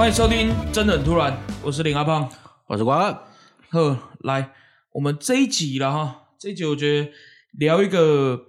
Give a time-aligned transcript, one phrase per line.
[0.00, 1.30] 欢迎收听《真的很突然》，
[1.62, 2.26] 我是林阿胖。
[2.66, 3.22] 我是光二，
[3.68, 4.54] 呵，来，
[4.92, 7.12] 我们这一集了哈，这一集我觉得
[7.52, 8.46] 聊一个，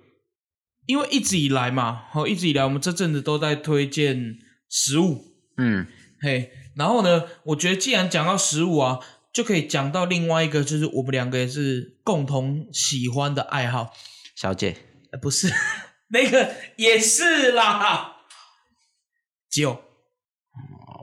[0.86, 4.37] 因为一直以来嘛，好，一直以来我们这阵子都在推荐
[4.69, 5.25] 食物，
[5.57, 5.87] 嗯，
[6.21, 9.00] 嘿，然后呢，我觉得既然讲到食物啊，
[9.33, 13.92] 就可以讲到另外一个，就是我们两个也是共同喜欢的爱好，
[14.37, 14.78] 小姐，
[15.11, 15.54] 呃，不是
[16.11, 18.20] 那个也是啦，
[19.50, 19.81] 酒。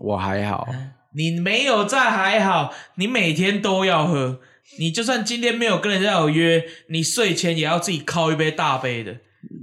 [0.01, 0.69] 我还好，
[1.15, 4.41] 你没有在还好，你每天都要喝。
[4.79, 9.16] 你就算今天没有跟人家有约，你睡前也要自己敲一杯大杯的。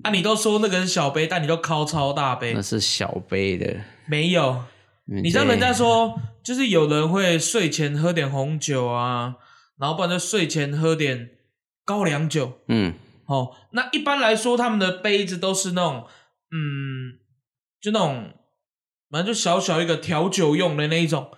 [0.03, 2.61] 啊，你都说那个是小杯，但你都敲超大杯那。
[2.61, 3.81] 是小杯的。
[4.07, 4.63] 没有，
[5.05, 9.35] 你你知道人家说，就是有人会睡前喝点红酒啊，
[9.77, 11.29] 然后不然就睡前喝点
[11.85, 12.59] 高粱酒。
[12.67, 12.93] 嗯，
[13.27, 16.05] 哦，那一般来说，他们的杯子都是那种，
[16.51, 17.19] 嗯，
[17.79, 18.33] 就那种，
[19.15, 21.31] 反正就小小一个调酒用的那一种。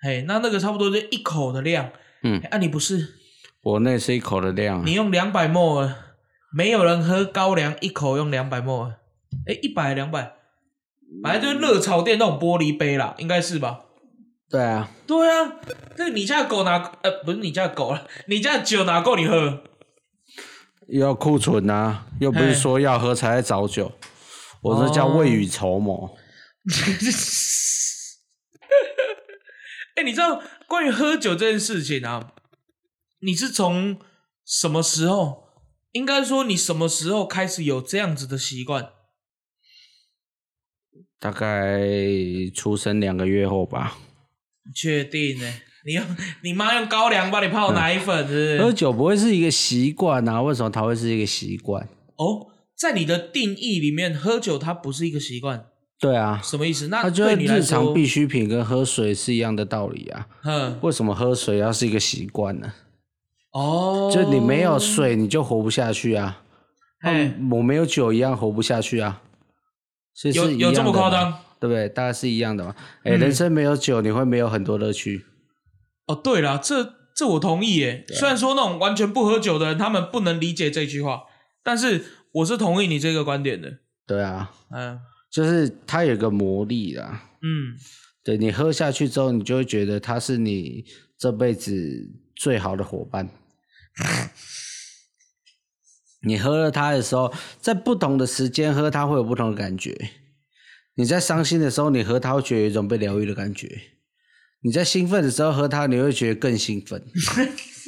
[0.00, 1.90] 嘿，那那个差不多就一口的量。
[2.22, 3.14] 嗯啊，你不是，
[3.60, 5.92] 我那是一口的量，你用两百 ml，
[6.56, 8.92] 没有人喝高粱一口用两百 ml，
[9.48, 10.34] 哎，一百两百，
[11.24, 13.80] 反正就是热炒店那种玻璃杯啦，应该是吧？
[14.48, 15.56] 对啊，对啊，
[15.96, 19.64] 那你家的狗哪，呃，不是你家的狗了，你家的酒哪够你喝？
[20.86, 23.90] 要库存啊，又不是嘿说要喝才在找酒，
[24.62, 26.16] 我这叫未雨绸缪。
[29.96, 32.32] 哎、你知道关于喝酒这件事情啊？
[33.20, 33.98] 你是从
[34.44, 35.44] 什么时候？
[35.92, 38.90] 应该说你什么时候开始有这样子的习惯？
[41.20, 41.80] 大概
[42.54, 43.96] 出生两个月后吧，
[44.74, 45.54] 确定呢？
[45.86, 46.04] 你用
[46.42, 48.58] 你妈用高粱帮你泡奶粉？
[48.58, 50.42] 喝酒不会是一个习惯啊？
[50.42, 51.88] 为什么它会是一个习惯？
[52.16, 55.66] 哦，在你的定义里面，喝酒它不是一个习惯，
[56.00, 56.88] 对啊，什么意思？
[56.88, 60.26] 那它就是对你来日常说，必需品，跟喝水是一样的道理啊。
[60.42, 62.72] 嗯，为什么喝水要是一个习惯呢？
[63.52, 66.42] 哦，就你没有水，你就活不下去啊。
[67.00, 69.22] 哎嗯，我没有酒一样活不下去啊。
[70.12, 71.32] 所以是一有有这么夸张？
[71.60, 71.88] 对不对？
[71.88, 72.74] 大概是一样的嘛。
[73.04, 75.24] 哎、嗯人生没有酒，你会没有很多乐趣。
[76.06, 78.04] 哦，对了，这这我同意耶。
[78.08, 81.22] 虽然说那种完全不喝酒的人，他们不能理解这句话，
[81.62, 83.78] 但是我是同意你这个观点的。
[84.06, 85.00] 对啊，嗯
[85.34, 87.28] 就是它有个魔力啦。
[87.42, 87.74] 嗯，
[88.22, 90.84] 对你喝下去之后，你就会觉得它是你
[91.18, 93.28] 这辈子最好的伙伴。
[96.22, 99.92] 你喝了它的时候，在不同的时间喝它会有不同的感觉。
[100.94, 103.66] 你在伤心的时候，你喝它会觉得有一种被疗愈的感觉；
[104.60, 107.04] 你在兴奋的时候喝它，你会觉得更兴奋。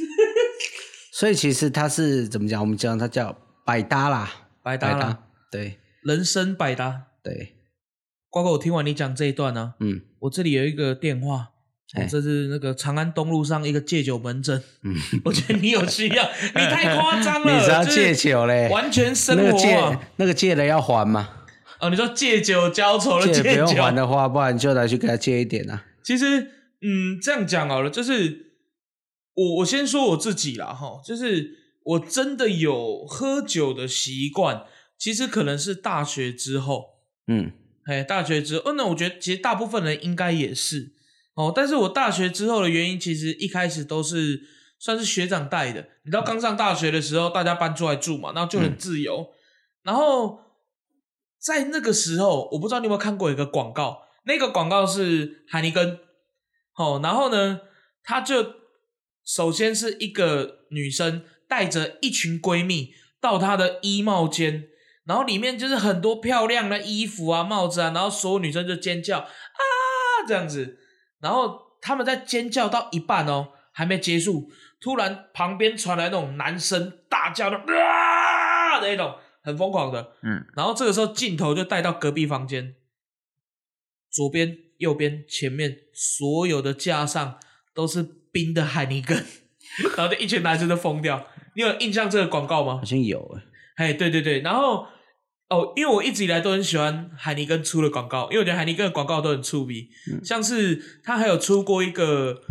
[1.15, 2.61] 所以其实它是怎么讲？
[2.61, 3.33] 我们讲它叫
[3.65, 7.05] 百搭啦，百搭啦，对人生百搭。
[7.27, 7.57] 对，
[8.31, 11.49] 瓜哥，我听完你讲这一段呢、嗯我这里有一个电话，
[12.09, 14.95] 这是那个长安东路上一个戒酒门诊，嗯，
[15.25, 16.23] 我觉得你有需要，
[16.55, 18.69] 你太夸张了，你是要就是戒酒嘞？
[18.71, 19.99] 完全生那个戒！
[20.17, 21.45] 那个戒了要还吗？
[21.81, 25.85] 哦，你说戒酒浇愁的借不用，还的话，不然就来去给他借一点啊。
[26.03, 26.41] 其实，
[26.81, 28.53] 嗯，这样讲好了，就是
[29.35, 31.51] 我我先说我自己啦，哈，就是
[31.85, 34.63] 我真的有喝酒的习惯，
[34.99, 36.96] 其实可能是大学之后，
[37.27, 37.53] 嗯
[37.85, 40.93] 哎，大学之后，哦，那我觉得其实大部分人应该也是
[41.35, 44.43] 哦，但是我大学之后的原因，其实一开始都是
[44.79, 45.89] 算是学长带的。
[46.05, 49.33] 你知道刚上大学的时候，大家搬出来住嘛，然后就很自由。
[49.83, 50.41] 然后
[51.39, 56.01] 在那个时候，我不知道你有没有看过一个广告，那个广告是海尼根，
[56.77, 57.61] 哦，然后呢，
[58.03, 58.55] 他就
[59.25, 64.69] 首先是一个女生带着一群闺蜜到她的衣帽间。
[65.07, 69.29] 然后里面就是很多漂亮的衣服啊、帽子啊，然后所有女生就尖叫啊
[70.27, 70.79] 这样子，
[71.21, 74.51] 然后他们在尖叫到一半哦，还没结束，
[74.81, 82.75] 突然旁边传来那种男生大叫的啊的那种很疯狂的，嗯，然后这个时候镜头就带到隔壁房间，
[84.11, 87.39] 左边、右边、前面所有的架上
[87.73, 88.03] 都是
[88.33, 89.25] 冰的海尼根，
[89.97, 91.29] 然后就一群男生都疯掉。
[91.55, 92.85] 你有印象这个广告吗好？
[92.85, 93.43] 像有欸
[93.77, 94.87] 哎，对对对，然后
[95.49, 99.87] 哦，因为我一直以来都很喜欢海尼根出的广告，因为我觉得海尼根的广告都很出名，
[100.25, 102.43] 像是他还有出过一个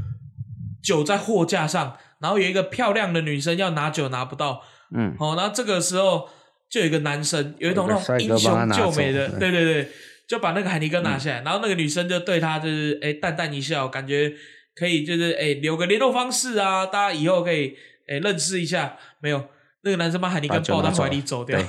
[0.82, 4.62] 酒在货架上，然后有一个漂亮的女生要拿酒拿不到，
[4.96, 6.30] 嗯，哦，然后这个时候
[6.70, 9.52] 就有一个男生有一种那种英雄救美的，对。
[9.52, 9.90] 对对，
[10.28, 14.34] 就把那个海尼根拿下来，然后那个女生就对他就是哎淡淡一笑，感觉
[14.74, 17.76] 可以就是哎留个联络方式啊，大家以后可以
[18.08, 18.98] 哎认识一下。
[19.20, 19.44] 没有，
[19.84, 21.10] 那个男生把海尼根抱到拿走了。
[21.10, 21.60] 怀里走掉。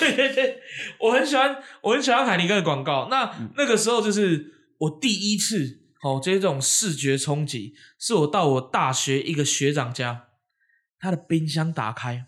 [0.00, 0.57] 对对对对，
[1.00, 3.08] 我很喜欢，我很喜欢海尼根的广告。
[3.10, 3.50] 那、嗯。
[3.56, 10.28] 那个时候就是我第一次哦，这种视觉冲击，是我到我大学一个学长家，
[10.98, 12.26] 他的冰箱打开，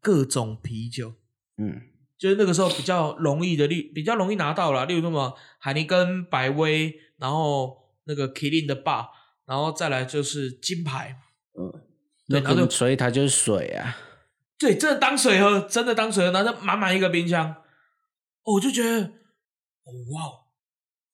[0.00, 1.14] 各种啤酒，
[1.56, 1.82] 嗯，
[2.18, 9.08] 就是那个时候比较容易的，例比较容易拿到了，例如什么海尼根、百威，然后那个 Killing 的 bar，
[9.46, 11.18] 然后再来就是金牌，
[12.28, 13.96] 对那然后就个所以它就是水啊。
[14.62, 17.64] 对，真的当水喝，真的当水喝，然后满满一个冰箱，
[18.44, 20.22] 我就觉得，哦哇，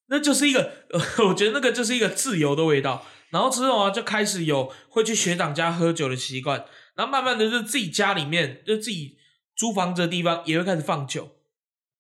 [0.09, 3.07] 那就是一个，呃， 我觉得那个就是一个自由的味道。
[3.31, 6.63] 然后之后啊，就开始有会去学长家喝酒的习惯，
[6.95, 9.17] 然后慢慢的就自己家里面，就自己
[9.57, 11.37] 租房子的地方也会开始放酒，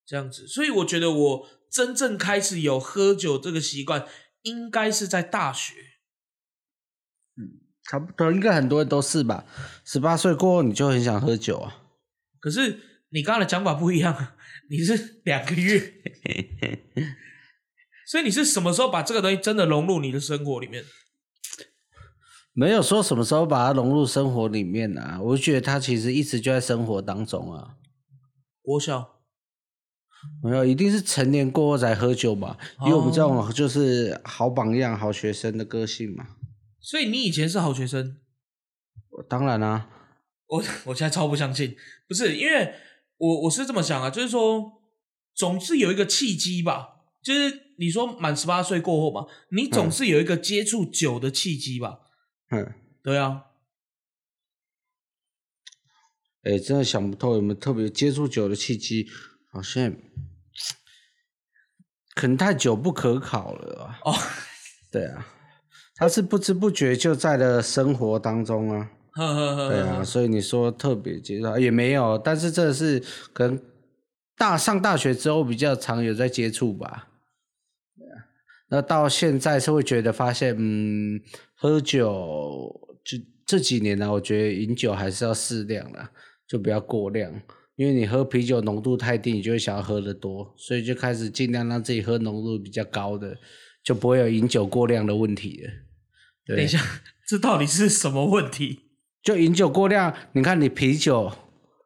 [0.04, 0.46] 这样子。
[0.46, 4.06] 所以我觉得我真正开始有喝酒这个习惯，
[4.42, 5.72] 应该是在大学。
[7.88, 9.44] 差不多，应该很多人都是吧。
[9.84, 11.82] 十八岁过后你就很想喝酒啊。
[12.38, 12.78] 可是
[13.10, 14.14] 你刚刚的讲法不一样，
[14.70, 15.94] 你是两个月，
[18.06, 20.84] 所以你是什么时候把这个东西真的融入你的生活里面？
[22.52, 27.76] 没有说什么时候把它融入生活里面啊，我觉得它其实一直就在生活当中啊。
[28.60, 29.20] 国小
[30.42, 36.26] 没有，一定是成年过后才喝酒嘛，因为我们这种就是好榜样、好学生的个性嘛。
[36.80, 38.18] 所以你以前是好学生，
[39.10, 39.90] 我当然啦、啊，
[40.46, 41.76] 我 我现在超不相信，
[42.06, 42.74] 不是因为
[43.16, 44.80] 我我是这么想啊，就是说
[45.34, 52.00] 总是有一个契机吧，就是你说满十八岁过后嘛，你总是有一个接触酒的契机吧？
[52.50, 53.44] 嗯，对啊，
[56.44, 59.06] 哎、真的想不透有没有特别接触酒的契机，
[59.50, 59.94] 好像
[62.14, 64.00] 可能太久不可考了吧。
[64.04, 64.12] 哦，
[64.90, 65.26] 对啊，
[65.98, 68.90] 它是不知不觉就在了生活当中啊。
[69.10, 73.02] 呵呵呵，对啊，所以你说特别接触也没有，但是这是
[73.32, 73.60] 可能
[74.36, 77.08] 大上大学之后比较常有在接触吧。
[77.96, 78.14] 对啊，
[78.68, 81.20] 那到现在是会觉得发现，嗯，
[81.56, 82.72] 喝酒
[83.04, 86.08] 就这几年呢、我觉得饮酒还是要适量啦，
[86.46, 87.32] 就不要过量。
[87.74, 93.36] 因为你喝啤酒浓度太低，你就会想要喝的多，所以就开始尽量让自己喝浓度比较高的，
[93.82, 95.70] 就不会有饮酒过量的问题了。
[96.48, 96.80] 对等一下，
[97.28, 98.80] 这到底是什么问题？
[99.22, 101.30] 就饮酒过量，你看你啤酒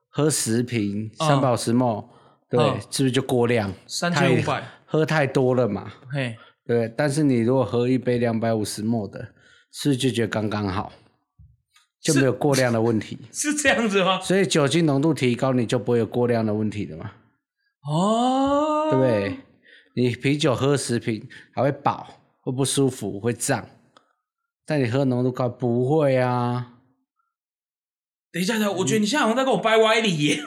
[0.09, 2.07] 喝十瓶嗯三百五十 ml，
[2.49, 3.73] 对，嗯是不是就过量？
[3.87, 6.89] 三太千五百，喝太多了嘛，嘿，对。
[6.97, 9.21] 但是你如果喝一杯两百五十 ml 的，
[9.73, 10.93] 是不是就觉得刚刚好，
[12.01, 13.19] 就没有过量的问题？
[13.33, 14.21] 是这样子吗？
[14.21, 17.11] 所以酒精浓度提高，你就不会有过量的问题的嘛，
[17.91, 19.39] 哦，对不对？
[19.95, 22.07] 你啤酒喝十瓶还会饱，
[22.41, 23.67] 会不舒服，会胀，
[24.67, 26.69] 但你喝浓度高不会啊。
[28.33, 30.43] 等一下，等一下，我觉得你现在好像在跟我掰歪理耶，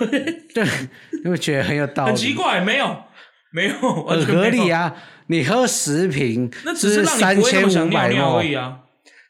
[0.53, 0.65] 对，
[1.23, 3.03] 你会觉得很有道理，很奇怪，没有，
[3.51, 4.69] 没有，完很合理。
[4.71, 4.95] 啊！
[5.27, 8.79] 你喝十瓶，那只是三千五百想尿尿而已啊。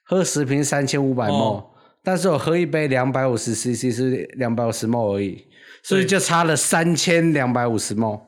[0.03, 1.71] 喝十瓶三千五百哦
[2.03, 5.47] 但是我喝一杯两百五十 CC 是两百五十 ml 而已，
[5.87, 8.19] 所以对就差了三千两百五十 ml，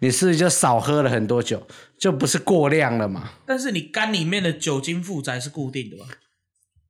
[0.00, 1.64] 你是不是就少喝了很多酒，
[1.96, 3.30] 就不是过量了嘛？
[3.46, 6.06] 但是你肝里面的酒精负载是固定的嘛？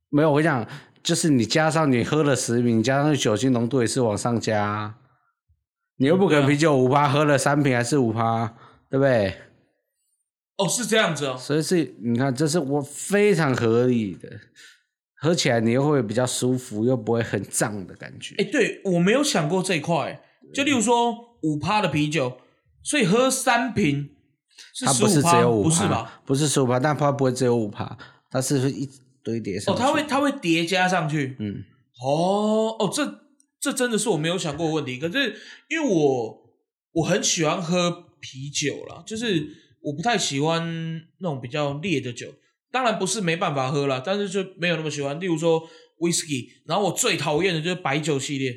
[0.08, 0.66] 没有，我跟你讲，
[1.02, 4.94] 就是你加上你喝了十瓶，加上酒精浓度也是往上加啊、
[5.98, 8.56] 你又不可能啤酒五趴喝了三瓶还是五趴，
[8.88, 9.34] 对不对？
[10.56, 11.36] 哦，是这样子哦。
[11.38, 14.30] 所以是你看，这是我非常合理的，
[15.24, 18.34] 喝起来你又会比较舒服，又不会很胀的感觉。
[18.36, 20.22] 哎，对我没有想过这一块。
[20.52, 22.36] 就例如说五趴的啤酒，
[22.82, 24.10] 所以喝三瓶
[24.74, 26.22] 是它不是十五趴，只有五趴，不是吧？？
[26.26, 27.96] 不是十五趴，但它不会只有五趴，
[28.30, 28.86] 它是会一
[29.22, 31.34] 堆叠上哦，它会它会叠加上去。
[31.38, 31.64] 嗯，
[32.04, 33.20] 哦哦，这
[33.58, 34.98] 这真的是我没有想过的问题。
[34.98, 35.34] 可是
[35.70, 36.38] 因为我
[36.92, 37.90] 我很喜欢喝
[38.20, 39.48] 啤酒啦，就是
[39.80, 42.28] 我不太喜欢那种比较烈的酒。
[42.74, 45.20] 当然不是没办法喝了，但是就没有那么喜欢。
[45.20, 45.62] 例如说
[46.00, 48.52] whisky，然后我最讨厌的就是白酒系列，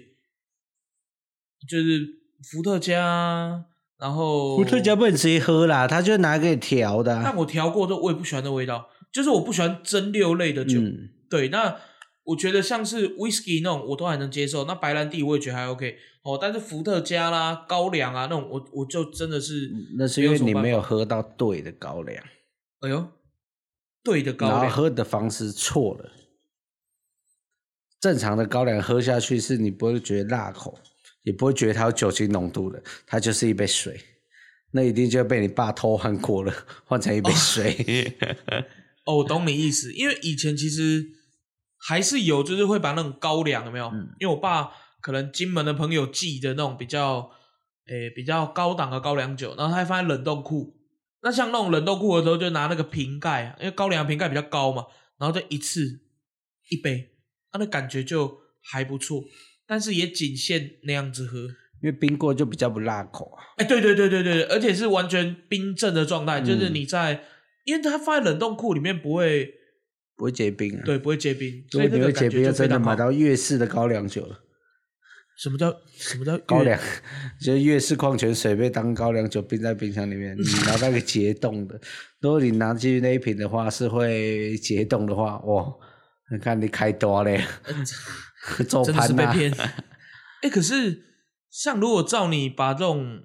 [1.70, 2.04] 就是
[2.52, 3.64] 伏特加，
[4.00, 10.80] 然后伏特加不能直接喝啦，他就拿来给你调的啊、但我调过之后，我也不喜欢那味道，就是我不喜欢蒸馏类的酒。
[10.80, 11.78] 嗯，对，那
[12.24, 20.82] 我觉得像是 whisky 那种我都还能接受，那白兰地我也觉得还 OK 哦，但是伏特加啦、高粱啊那种，我我就真的是那是因为你没有。
[20.82, 22.24] 喝到对的高粱，
[22.80, 23.08] 哎呦，
[24.08, 26.12] 对的高粱，然后喝的方式错了。
[28.00, 30.80] 正常的高粱喝下去是你不会觉得辣口，
[31.24, 34.00] 也不会觉得它有酒精浓度的，它就是一杯水。
[34.72, 36.54] 那一定就被你爸偷换过了，
[36.86, 38.16] 换成一杯水。
[39.06, 41.06] 哦，我懂你意思，因为以前其实
[41.78, 43.88] 还是有，就是会把那种高粱有没有？
[43.88, 44.70] 嗯因为我爸
[45.02, 47.32] 可能金门的朋友寄的那种比较，
[47.88, 50.77] 诶比较高档的高粱酒，然后他还放在冷冻库，
[51.22, 54.86] 那像那种冷冻库的时候，就拿那个瓶盖啊，因为高粱瓶盖比较高嘛，
[55.18, 56.02] 然后就一次
[56.70, 57.10] 一杯，
[57.52, 59.24] 它、那感觉就还不错，
[59.66, 61.40] 但是也仅限那样子喝。
[61.80, 63.44] 因为冰过就比较不辣口啊。
[63.58, 67.24] 哎，对对对对对，而且是完全冰镇的状态，就是你在，
[67.66, 69.54] 因为它放在冷冻库里面不会
[70.16, 70.82] 不会结冰啊。
[70.84, 72.90] 对，不会结冰，所以那个果你会结冰，感觉就就真的非常好。
[72.92, 74.40] 买到粤式的高粱酒了。
[75.38, 76.80] 什么叫什么叫高粱，
[77.40, 81.80] 就是粤式矿泉水被当高粱酒冰在冰箱里面，你拿那个解冻的。
[82.20, 85.66] 如果你拿进去那一瓶的话，是会解冻的话，哇，
[86.32, 87.44] 你看你开多嘞，
[88.68, 89.32] 做盘呐。
[90.42, 91.04] 哎、可是
[91.52, 93.24] 像如果照你把这种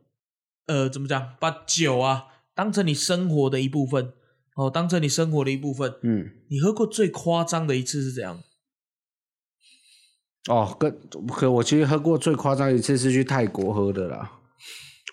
[0.66, 4.12] 呃怎么讲，把酒啊当成你生活的一部分
[4.56, 8.38] 哦，当成你生活的一部分，嗯，你喝过最夸张的一次是怎样？
[10.48, 10.92] 哦，跟
[11.28, 14.30] 可我其实喝过最夸张一次是去泰国喝的啦。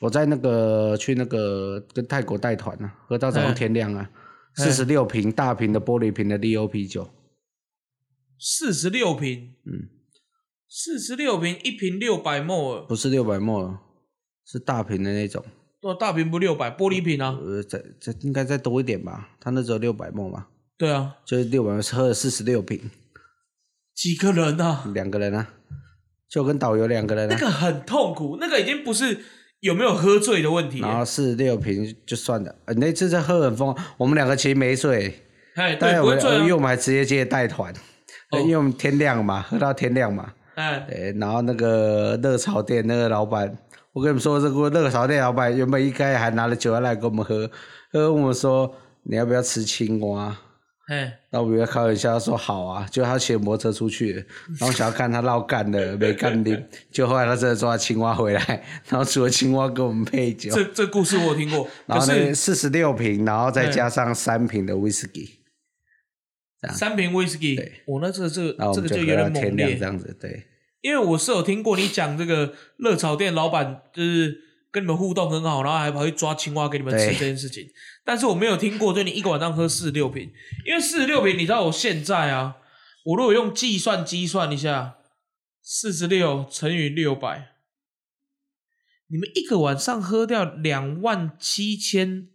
[0.02, 3.56] 我在那个去那个跟泰国带团啊，喝到早上嗯。
[3.56, 4.10] 天亮啊，
[4.58, 4.66] 嗯。
[4.66, 7.10] 四十六瓶大瓶的玻璃瓶的利欧啤酒，
[8.40, 9.90] 四十六瓶，嗯，
[10.68, 13.78] 四十六瓶，一瓶六百 ml，不是六百沫，
[14.46, 15.44] 是大瓶的那种。
[15.82, 22.80] 对啊，大瓶不六百，玻璃瓶啊，呃，再再应该再多一点吧，他那时候六百沫嘛，对啊，就是六百喝了四十六瓶，
[24.00, 24.86] 几个人啊？
[24.94, 25.46] 两个人啊，
[26.30, 29.20] 就跟导游两个人啊，那个很痛苦，那个已经不是
[29.60, 30.80] 有没有喝醉的问题。
[30.80, 32.56] 然了，后四十六瓶就算了。
[32.64, 35.14] 呃，那次在喝很疯，我们两个其实没醉，
[35.56, 37.74] 哎，但我们因为不会醉啊，我们还直接接带团，
[38.32, 38.40] 哦。
[38.40, 43.54] 因为我们天亮嘛，喝到天亮嘛，哎，对，然后那个热炒店那个老板，
[43.92, 47.52] 我跟你们说，这个热炒店老板原本一开始还拿了酒要来给我们喝，
[47.92, 50.38] 跟我们说你要不要吃青蛙？
[50.90, 54.14] 哎，那我们要开玩笑说好啊，就他骑摩托车出去，
[54.60, 58.44] 然后想要看他绕干的没干的， 就后来他真的抓青蛙回来，
[58.88, 65.40] 然后除了青蛙给我们配酒，这这故事我有听过，然后那四十六瓶，然后再加上三瓶的威士忌，
[66.74, 67.84] 三瓶 whisky，对。
[67.86, 69.78] 我那这个这个这个就有点猛烈。
[69.78, 70.44] 这，样子，对，
[70.82, 74.36] 因为我是有听过你讲这个热炒店老板就是
[74.72, 77.14] 跟你们互动很好，然后还跑去抓青蛙给你们吃对。
[77.14, 77.66] 这件事情，
[78.10, 80.34] 但是我没有听过，就你一个晚上喝四十六瓶，
[80.66, 82.58] 因为四十六瓶，你知道我现在啊，
[83.06, 84.98] 我如果用计算机算一下，
[85.62, 87.52] 四十六乘以六百，
[89.10, 92.30] 你们一个晚上喝掉两万七千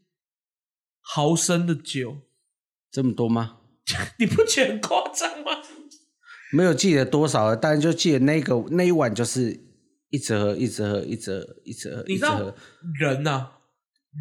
[1.00, 2.18] 毫升的酒，
[2.92, 3.56] 这么多吗？
[4.20, 5.60] 你不觉得很夸张吗？
[6.52, 9.60] 没有记得多少了，但就记得那个那一晚就是
[10.10, 12.54] 一直喝，一直喝，一直喝，一直喝，你知道
[13.00, 13.50] 人呐、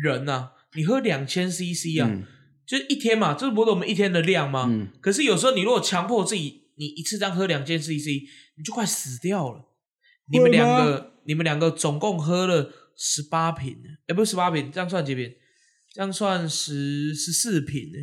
[0.03, 2.24] 人呐、你喝两千 CC 啊，嗯
[2.65, 4.65] 就是一天嘛，这不是我们一天的量吗？
[4.70, 8.24] 嗯可是有时候你如果强迫自己，你一次这样喝两千 CC，
[8.56, 9.70] 你就快死掉了。
[10.32, 13.77] 你们两个，你们两个总共喝了十八瓶，
[14.08, 15.34] 哎，不是十八瓶，这样算几瓶？
[15.94, 18.00] 这样算十十四瓶呢？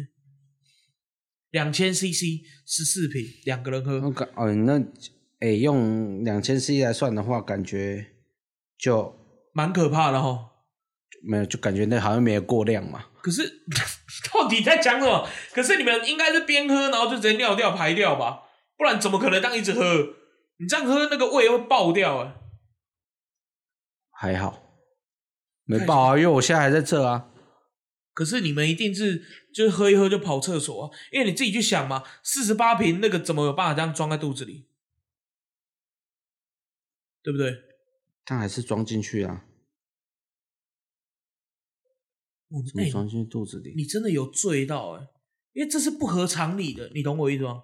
[1.50, 4.80] 两千 CC 十四瓶，两个人喝，我感哦，那
[5.40, 8.12] 哎用两千 C 来算的话，感觉
[8.78, 9.16] 就
[9.52, 10.49] 蛮可怕的哈。
[11.22, 13.06] 没有，就感觉那好像没有过量嘛。
[13.22, 13.62] 可是
[14.32, 15.28] 到底在讲什么？
[15.52, 18.42] 可是你们应该是边喝，然后就直接尿掉排掉吧，
[18.76, 20.14] 不然怎么可能这样一直喝？
[20.58, 22.34] 你这样喝那个胃会爆掉哎、
[24.10, 24.62] 还好，
[25.64, 27.30] 没爆啊，因为我现在还在这啊。
[28.12, 29.22] 可是你们一定是
[29.54, 34.68] 就是喝一喝就跑厕所啊，因为你自己去想嘛，四十八瓶那个怎么有办法这样装在肚子里？
[37.22, 37.54] 对不对？
[38.24, 39.44] 但还是装进去啊，
[42.50, 43.72] 我哎、怎么装进肚子里？
[43.76, 45.06] 你真的有醉到哎、
[45.52, 47.62] 因为这是不合常理的，你懂我意思吗？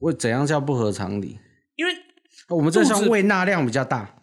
[0.00, 1.38] 为怎样叫不合常理？
[1.76, 1.92] 因为
[2.48, 4.22] 我们这肚子算胃纳量比较大。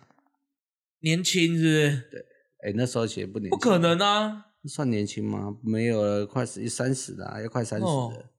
[0.99, 2.25] 年轻是不是？
[2.63, 4.45] 哎，那时候其实不年轻，不可能啊！
[4.65, 5.57] 算年轻吗？
[5.61, 8.31] 没有了，快十三十了啊，要快三十哦了。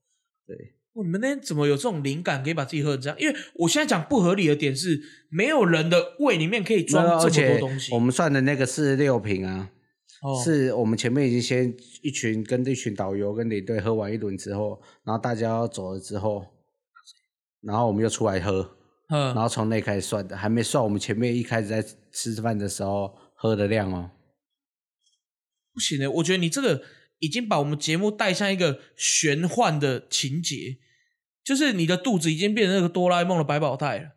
[0.47, 0.57] 对，
[0.95, 3.21] 哦你们那天怎么有这种灵感，可以把自己喝成这样？
[3.21, 7.93] 因为我现在讲不合理的点是，没有人的胃里面可以装这么且多东西。
[7.93, 9.71] 我们算的那个四十六瓶啊，
[10.25, 16.47] 哦是我们前面已经先一群跟一群导游跟领队喝完一轮之后，然后大家要走了之后，
[17.61, 18.79] 然后我们又出来喝，
[19.11, 24.13] 嗯然嗯，后从那开始算的，还没算我们前面一开始在吃饭的时候喝的量哦。
[25.75, 26.83] 不行的，我觉得你这个
[27.19, 30.79] 已经把我们节目带向一个玄幻的情节，
[31.45, 34.11] 就是你的肚子已经变成那个哆啦 A 梦的百宝袋了。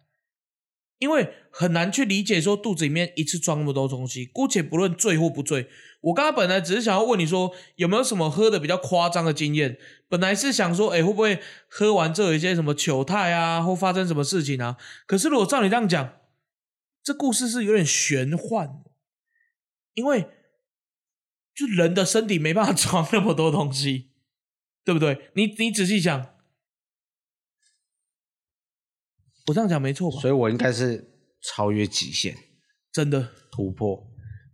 [1.00, 5.68] 因为很难去理解说肚子里面一次装那么多东西，姑且不论醉或不醉，
[6.02, 9.78] 我刚刚本来只是想要问你说有没有什么喝的比较夸张的经验，
[10.08, 14.78] 本来是想说，哎，会不会喝完这有一些什么糗态啊，或发生什么事情啊？
[15.06, 16.14] 可是如果照你这样讲，
[17.04, 18.82] 这故事是有点玄幻，
[19.94, 20.28] 因为
[21.56, 24.10] 就人的身体没办法装那么多东西，
[24.84, 25.30] 对不对？
[25.36, 26.37] 你你仔细想，
[29.48, 30.20] 我这样讲没错吧？
[30.20, 31.04] 所以我应该是
[31.42, 32.36] 超越极限，
[32.94, 34.02] 真的突破。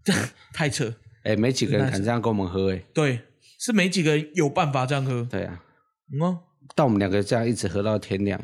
[0.53, 0.93] 太扯！
[1.23, 3.21] 哎，没几个人敢这样跟我们喝，哎，对，
[3.57, 5.25] 是没几个人有办法这样喝。
[5.31, 5.63] 对啊，
[6.12, 6.38] 嗯，
[6.75, 8.38] 但我们两个这样一直喝到天亮，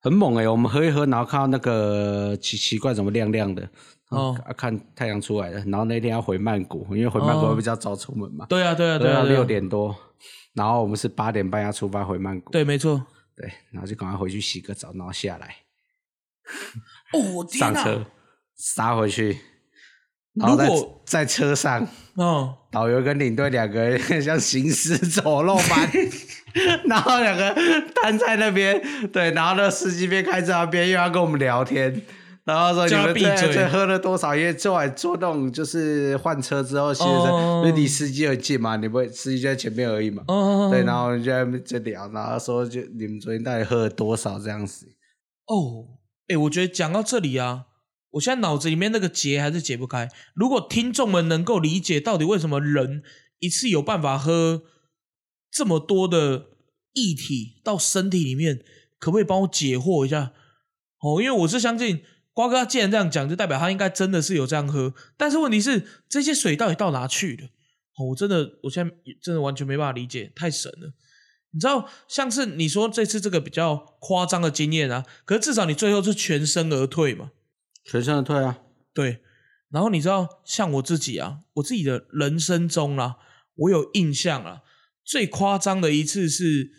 [0.00, 0.48] 很猛哎！
[0.48, 3.68] 我们喝一喝，然后看到那个奇奇怪怎么亮亮的，
[4.10, 5.58] 哦，看太阳出来了。
[5.66, 8.46] 然后那天要回曼谷，因为回曼谷会比较早出门嘛。
[8.46, 9.92] 对啊，对啊，对啊，六点多，
[10.54, 12.52] 然后我们是八点半要出发回曼谷。
[12.52, 13.04] 对，没错。
[13.36, 15.56] 对，然后就赶快回去洗个澡，然后下来。
[17.12, 18.04] 哦，上车，
[18.56, 19.38] 杀回去。
[20.32, 25.90] 然后在车上，哦，导游跟领队两个人 像行尸走肉般，
[26.86, 27.52] 然后两个
[27.96, 32.00] 瘫在那边，对，然后那司机边开车边又要跟我们聊天，
[32.50, 34.34] 然后说你们这这喝了多少？
[34.34, 40.24] 因为坐完坐那种就是换车之后，其实因为离司机很近嘛，你不会司机就在前面而已嘛，
[40.70, 44.86] 对，然后就在就聊，然后说就你们昨天到底喝了多少这样子？
[45.46, 45.86] 哦，
[46.28, 47.66] 哎，我觉得讲到这里啊。
[48.14, 50.08] 我现在脑子里面那个结还是解不开。
[50.34, 53.04] 如果听众们能够理解到底为什么人
[53.38, 54.62] 一次有办法喝
[55.48, 56.46] 这么多的
[56.94, 58.64] 液体到身体里面，
[58.98, 60.32] 可不可以帮我解惑一下？
[61.00, 64.94] 哦，因为我是相信瓜哥既然这样讲，就代表他应该真的是有这样喝。
[65.16, 67.46] 但是问题是，这些水到底到哪去了？
[67.98, 70.94] 哦，我真的，我现在真的完全没办法理解，太神了。
[71.52, 77.32] 你知道，像是你说这次这个比较夸张的经验啊，可是至少你最后是全身而退嘛。
[77.84, 78.60] 全身而退啊！
[78.94, 79.20] 对，
[79.70, 83.16] 然后你知道，像我自己啊，我自己的人生中啊，
[83.56, 84.60] 我有印象啊，
[85.04, 86.70] 最夸张的一次是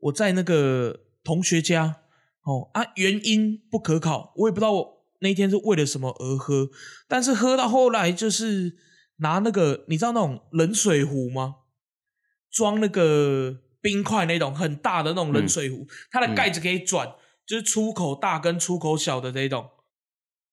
[0.00, 2.00] 我在那个同学家
[2.42, 4.95] 哦啊，原因不可考，我也不知道我
[5.26, 6.70] 那天是为了什么而喝，
[7.08, 8.76] 但是喝到后来就是
[9.16, 11.56] 拿那个你知道那种冷水壶吗？
[12.50, 19.70] 装那个冰块那种很大的那种冷水壶，它的盖子可以转，就是出口大跟出口小的这种。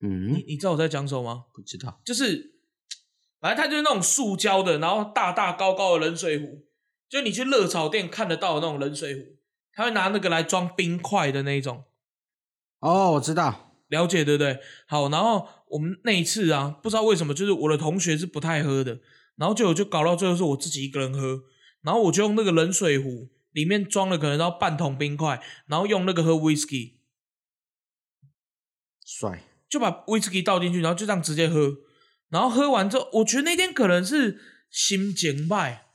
[0.02, 1.46] 嗯，你你知道我在讲什么吗？
[1.54, 2.56] 不知道，就是
[3.40, 6.66] 反正它就是那种塑胶的，然后大大高高的冷水壶，
[7.08, 9.22] 就你去热炒店看得到的那种冷水壶，
[9.74, 11.86] 他会拿那个来装冰块的那种。
[12.80, 13.62] 哦，我知道，
[13.94, 14.60] 了解对不对？
[14.88, 19.00] 好，然后我们那一次啊，不知道为什么，就是我的同学是不太喝的，
[19.38, 21.44] 然后就就搞到最后是我自己一个人喝，
[21.82, 26.96] 然后我就用那个冷水壶里面装了可能要半桶冰块，然后用那个喝 whisky，
[29.06, 29.44] 帅。
[29.70, 31.78] 就把威士忌倒进去，然后就这样直接喝。
[32.30, 35.88] 然后喝完之后，我觉得那天可能是心情败，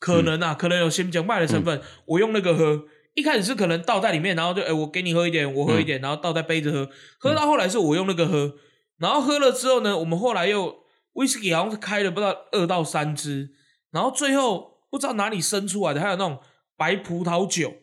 [0.00, 1.80] 可能啊，可能有心情败的成分。
[2.06, 6.88] 我用那个喝，一开始是可能倒在里面，然后就哎，我给你喝一点，我喝一点，然后倒在杯子喝。
[7.18, 8.54] 喝到后来是我用那个喝，
[8.98, 13.50] 然后喝了之后呢，我们后来又威士忌好像是开了不知道二到三支，
[13.90, 16.38] 然后最后不知道哪里生出来的，还有那种
[16.76, 17.74] 白葡萄酒，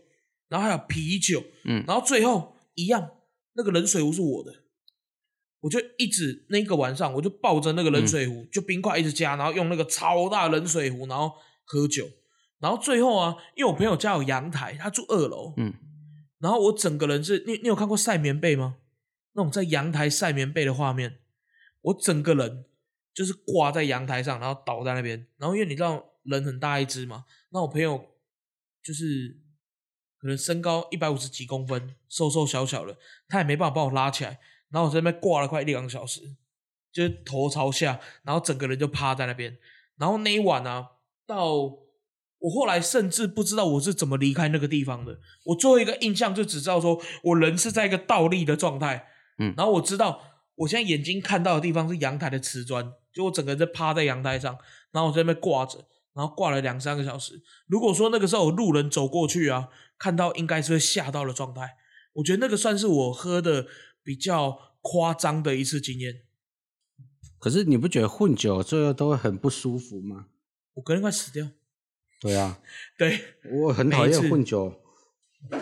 [0.47, 3.09] 然后还有啤酒，嗯，然后最后一样，
[3.55, 4.51] 那个冷水壶是我的。
[5.59, 11.31] 我就一直那个晚上，我就抱着那个冷水壶，就冰块一直加，然后用那个超大冷水壶，然后
[11.65, 12.05] 喝酒。
[12.59, 15.73] 然后最后啊，因为我朋友家有阳台，他住二楼，嗯，
[16.39, 18.77] 然后我整个人是，你你有看过晒棉被吗？
[19.33, 21.19] 那种在阳台晒棉被的画面，
[21.81, 22.65] 我整个人
[23.13, 25.27] 就是挂在阳台上，然后倒在那边。
[25.37, 28.03] 然后因为你知道人很大一只嘛，那我朋友
[28.81, 29.39] 就是
[30.19, 34.39] 可能身高一百五十几公分，瘦瘦小小的，他也没办法把我拉起来。
[34.69, 36.21] 然后我在那边挂了快一两个小时，
[36.91, 39.57] 就是头朝下，然后整个人就趴在那边。
[39.97, 40.87] 然后那一晚呢，
[41.25, 41.69] 到
[42.39, 45.19] 我后来甚至不知道我是怎么离开那个地方的。
[45.45, 49.07] 我最后一个印象就只知道说我人是在一个倒立的状态，
[49.39, 50.21] 嗯，然后我知道
[50.55, 54.57] 我现在眼睛看到的地方是阳台的瓷砖，就我整个人在趴在阳台上，
[54.91, 55.79] 然后我在那边挂着，
[56.13, 57.41] 然后挂了两三个小时。
[57.67, 61.75] 如果说那个时候有路人走过去啊，看到应该是会吓到的状态。
[62.13, 63.67] 我觉得那个算是我喝的。
[64.03, 66.21] 比较夸张的一次经验，
[67.39, 70.27] 可是你不觉得混酒最后都会很不舒服吗？
[70.75, 71.45] 我隔天快死掉。
[72.19, 72.57] 对啊，
[72.97, 73.19] 对，
[73.51, 74.73] 我很讨厌混酒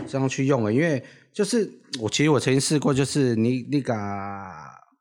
[0.08, 3.94] 这样去用的，因为就是我其实我曾经试过，就是你那个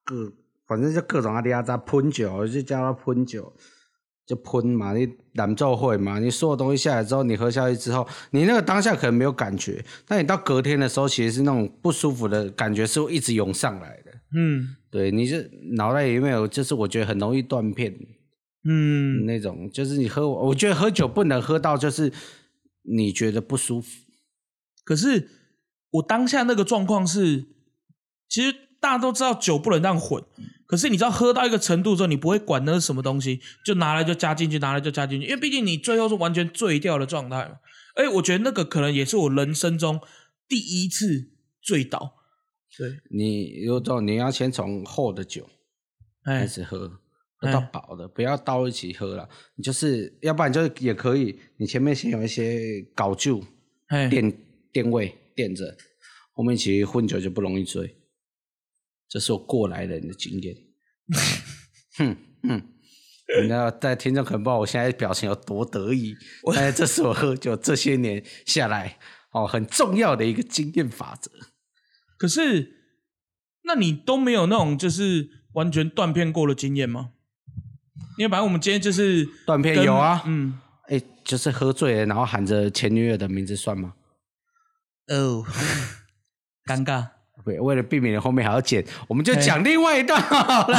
[0.04, 0.32] 各
[0.66, 3.52] 反正就各种阿迪亚扎喷酒，就叫他喷酒。
[4.26, 14.10] 就喷嘛，你难奏会嘛，你所有东西下来之后，你喝下去之后，你那个当下可能没有感觉，但你到隔天的时候，其实是那种不舒服的感觉是会一直涌上来的。
[14.34, 17.94] 嗯，对，你是脑袋里面有，就是我觉得很容易断片。
[18.64, 22.12] 嗯，那种就是你喝，我觉得喝酒不能喝到就是
[22.82, 24.00] 你觉得不舒服。
[24.84, 25.28] 可是
[25.90, 27.46] 我当下那个状况是，
[28.28, 30.22] 其实大家都知道酒不能这样混，
[30.66, 37.56] 可是你知道喝到一个程度之后，你不会管那是什么东西，就拿来就加进去，拿来就加进去，因为毕竟你最后是完全醉掉的状态嘛。
[37.96, 40.00] 哎我觉得那个可能也是我人生中
[40.48, 41.30] 第一次
[41.62, 42.14] 醉倒。
[42.76, 45.48] 对，你有种你要先从厚的酒
[46.24, 46.98] 开哎，始喝，
[47.44, 49.28] 喝到饱的，不要倒一起喝了。
[49.56, 53.42] 你就是要不然就是也可以，你前面先有一些搞酒
[53.88, 54.32] 哎，垫
[54.72, 55.76] 垫位垫着，
[56.32, 57.96] 后面其实混酒就不容易醉。
[59.08, 60.56] 这是我过来人的经验。
[61.96, 62.62] 哼哼，
[63.42, 66.14] 你知道，在听众可能不知道我现在表情有多得意，
[66.54, 68.98] 但是这是我喝酒这些年下来
[69.32, 71.30] 哦很重要的一个经验法则。
[72.18, 72.72] 可是，
[73.64, 77.13] 那你都没有那种就是完全断片过的经验吗？
[78.16, 83.92] 因为反正我们今天就是断片有啊嗯，哎，就是喝醉了，然后喊着前女友的名字算吗？
[85.08, 85.44] 哦，
[86.66, 87.06] 尴尬。
[87.44, 90.78] 对，为了避免后面还要剪，我们就讲另外一段好了。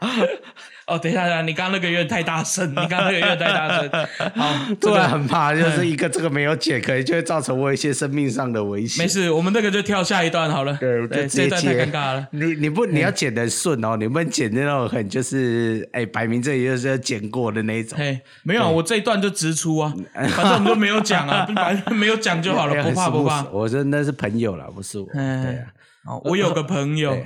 [0.86, 3.90] 哦，等一下，等一下，你刚刚那个有点太大声，你刚刚那个有点太大声。
[4.36, 9.04] 好，这突然个很怕，就是一个这个没有剪，可能就会造成我一些生命上的危险。
[9.04, 10.76] 没事，我们这个就跳下一段好了。
[10.76, 12.28] 对，这一段太尴尬了。
[12.30, 17.98] 你你不你要剪的顺哦，你不能剪那种很就是哎，摆明这里就是要剪过的那一种。
[17.98, 23.44] 嘿，没有，我这一段就直出啊，反正我们都没有讲啊， 反正没有讲就好了，不怕不怕。
[23.50, 25.08] 我真的是朋友了，不是我。
[25.14, 25.66] 嗯对啊，
[26.06, 27.18] 哦，我有个朋友，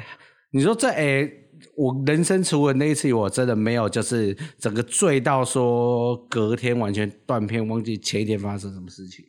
[0.52, 1.28] 你说这哎、
[1.76, 9.24] 我人生除了那一次，我真的没有就是整个醉到说隔天完全断片，忘记前一天发生什么事情。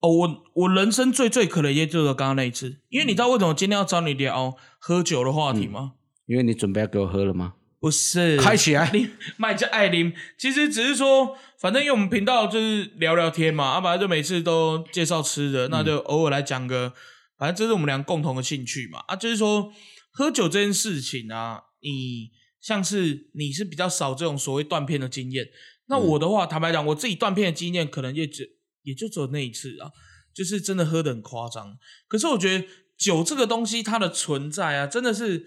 [0.00, 5.92] 哦，我我人生最最可能也就是刚刚那一次，因为你知道为什么今天要找你聊喝酒的话题吗？
[6.26, 7.54] 因为你准备要给我喝了吗？
[7.80, 16.94] 不是，开起来你卖家艾琳，其实只是说，反正因为我们频道就是聊聊天嘛，啊，本来就每次都介绍吃的，那就偶尔来讲个，
[17.38, 19.70] 反正这是我们俩共同的兴趣嘛，啊，就是说
[20.10, 21.60] 喝酒这件事情啊，
[21.92, 25.50] 你像是你是比较少这种所谓断片的经验，
[25.86, 29.92] 那我的话，坦白讲，我自己断片的经验可能也只也就只有那一次啊，
[30.34, 31.78] 就是真的喝的很夸张。
[32.08, 32.66] 可是我觉得
[32.96, 35.46] 酒这个东西它的存在啊，真的是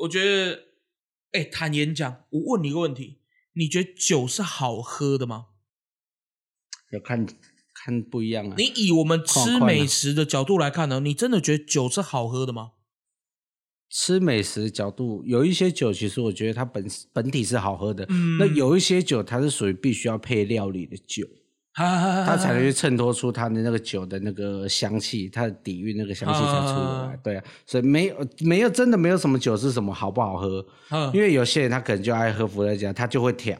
[0.00, 0.62] 我觉得，
[1.32, 3.20] 哎、坦言讲，我问你一个问题，
[3.52, 5.48] 你觉得酒是好喝的吗？
[6.92, 7.26] 要看
[7.74, 8.54] 看不一样啊。
[8.56, 12.72] 你以我们吃美食的角度来看呢，你真的觉得酒是好喝的吗？
[13.98, 21.26] 吃美食角度，有一些酒其实我觉得它本本体是好喝的，嗯那有一些酒它是属于必须要配料理的酒，
[21.72, 26.90] 它它才能去衬托出它的那个酒的那个香气，它的底蕴那个香气才出得来。
[26.90, 33.58] 啊对啊，所以没有没有真的没有什么酒是什么好不好喝，嗯因为有些人他可能就爱喝伏特加，他就会挑，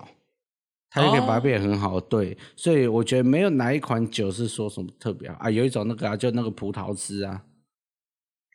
[0.90, 1.98] 他就可以把它变得很好。
[1.98, 7.42] 对，所以我觉得没有哪一款酒是说什么特别好啊，有一种那个啊，就那个葡萄汁啊，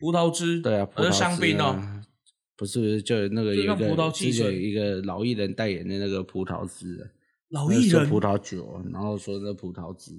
[0.01, 2.01] 葡萄汁，对啊，葡呃萄汁、啊、香槟哦，
[2.57, 7.05] 不是不是，就那个有一就像葡萄个汽水之前一个老艺人代言的那个葡萄汁啊，
[7.49, 8.09] 老艺人？
[8.09, 10.11] 葡萄酒，然后说那葡萄汁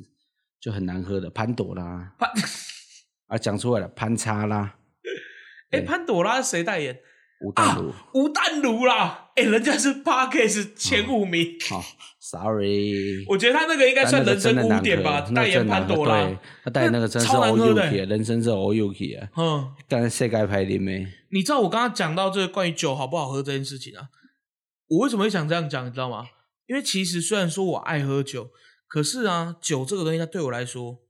[0.60, 2.14] 就很难喝的，潘朵拉。
[2.18, 2.30] 潘，
[3.26, 4.76] 啊，讲出来了，潘叉拉、
[5.70, 7.00] 哎、潘朵拉是谁代言？
[7.44, 11.82] 吴淡如，吴淡如啦，哎、人家是 Parkes 前五名，好、
[12.18, 24.08] s o r r y 我觉得他那个应该算人生污点吧，代言潘朵拉，，他代言那个真是超难 O 喝 U 的 K，人生是 O U K 啊，嗯，但是世界排名没，你知道我刚刚讲到这个关于酒好不好喝这件事情啊，
[24.88, 26.26] 我为什么会想这样讲，你知道吗？
[26.66, 28.50] 因为其实虽然说我爱喝酒，
[28.86, 31.00] 可是啊，酒这个东西它对我来说，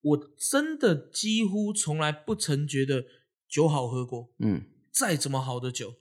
[0.00, 0.18] 我
[0.50, 3.04] 真的几乎从来不曾觉得
[3.48, 4.30] 酒好喝过。
[4.38, 4.62] 嗯。
[4.90, 5.94] 再怎么好的酒，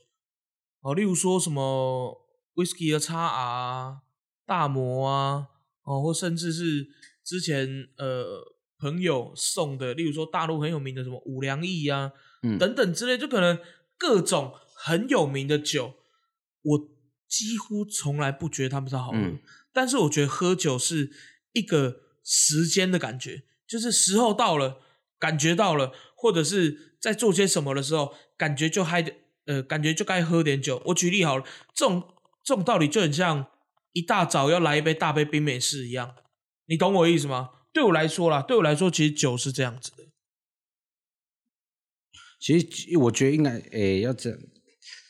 [0.82, 4.02] 哦，例如说什么 whisky 的叉 R 啊、
[4.46, 5.48] 大摩啊，
[5.84, 6.88] 哦，或甚至是
[7.24, 8.44] 之前呃
[8.78, 12.12] 朋友送的，例如说大陆很有名的什么五粮液啊，
[12.44, 12.58] 嗯。
[12.58, 13.60] 等等之类，就可能
[13.98, 15.96] 各种很有名的酒，
[16.62, 16.80] 我
[17.28, 19.40] 几乎从来不觉得他们是好喝，嗯。
[19.74, 21.12] 但是我觉得喝酒是
[21.54, 24.80] 一个时间的感觉，就是时候到了，
[25.20, 29.14] 感觉到了，或者是在做些什么的时候，感觉就嗨的，
[29.48, 30.82] 呃，感觉就该喝点酒。
[30.86, 32.04] 我举例好了，这种
[32.44, 33.48] 这种道理就很像
[33.94, 36.16] 一大早要来一杯大杯冰美式一样，
[36.68, 37.50] 你懂我意思吗？
[37.74, 40.04] 对我来说啦，对我来说，其实酒是这样子的。
[42.40, 44.40] 其实我觉得应该诶、要这样。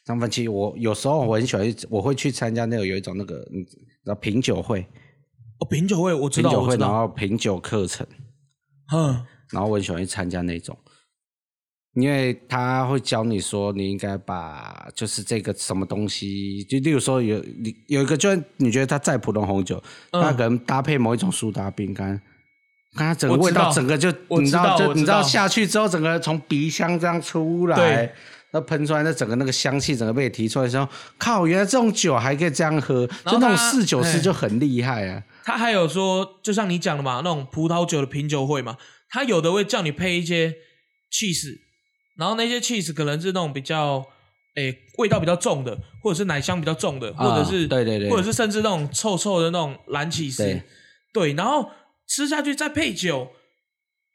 [0.05, 4.87] 张凡，其实我有时候我很喜欢，我会去参加那个有一种那个你知道品酒会，
[5.59, 8.07] 哦，品酒会我知道，品酒会，然后品酒课程，
[8.93, 10.77] 嗯，然后我很喜欢去参加那种，
[11.99, 19.81] 因为他会教你说你应该把就是这个什么东西，就例如说有你有一个，就你觉得它再普通红酒，
[20.11, 22.21] 嗯它可能搭配某一种苏打饼干，
[22.93, 28.13] 它整个味知道道整个就你知道道我知就你知道道下去之后，整个从鼻腔这样出来对，
[28.51, 35.23] 那喷出来，那整个那个香气整个被提出来的时候，靠，原来这种酒还可以这样喝，然后就那种它侍酒师哎就很厉害啊。
[35.43, 38.77] 他还有说，就像你讲的嘛，那种葡萄酒的品酒会嘛，
[39.09, 40.53] 他有的会叫你配一些
[41.11, 41.57] cheese，
[42.17, 44.05] 然后那些 cheese 可能是那种比较，
[44.55, 50.63] 诶、味道比较重的，或者是奶香比较重的，或者是、啊对对对或者是甚至那种臭臭的那种蓝起司，对
[51.13, 51.69] 对，然后
[52.07, 53.29] 吃下去再配酒，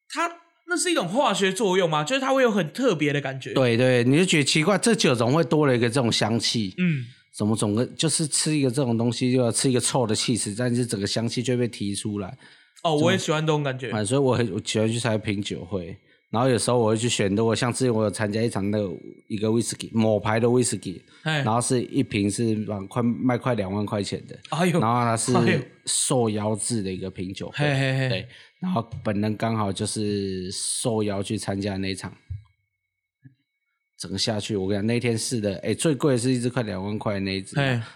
[0.08, 0.30] 它
[0.66, 6.74] 那是一种化学作用嘛，就是它会有很特别的感觉。，对对，你就觉得奇怪，这酒怎么会多了一个这种香气？
[6.78, 7.04] 嗯，
[7.36, 12.36] 怎么总个就是吃一个这种东西，就要吃一个臭的 cheese，，但是整个香气就会被提出来。
[12.82, 13.90] 哦，我也喜欢这种感觉。
[13.90, 15.96] 啊，所以我很我喜欢去参加品酒会，
[16.32, 18.90] 然后有时候我会去选，如果像之前我有参加一场那个
[19.28, 25.32] 一个威士忌某牌的威士忌，哎然，后是一瓶是两快卖快两万块钱的，哎，然后它是
[25.84, 28.28] 受邀制的一个品酒会，嘿嘿嘿，对，
[28.60, 32.12] 然后本人刚好就是受邀去参加那一场。
[33.98, 37.54] 整个下去，我跟你讲，那天试的，哎，最贵的是一支快两万块的那一支，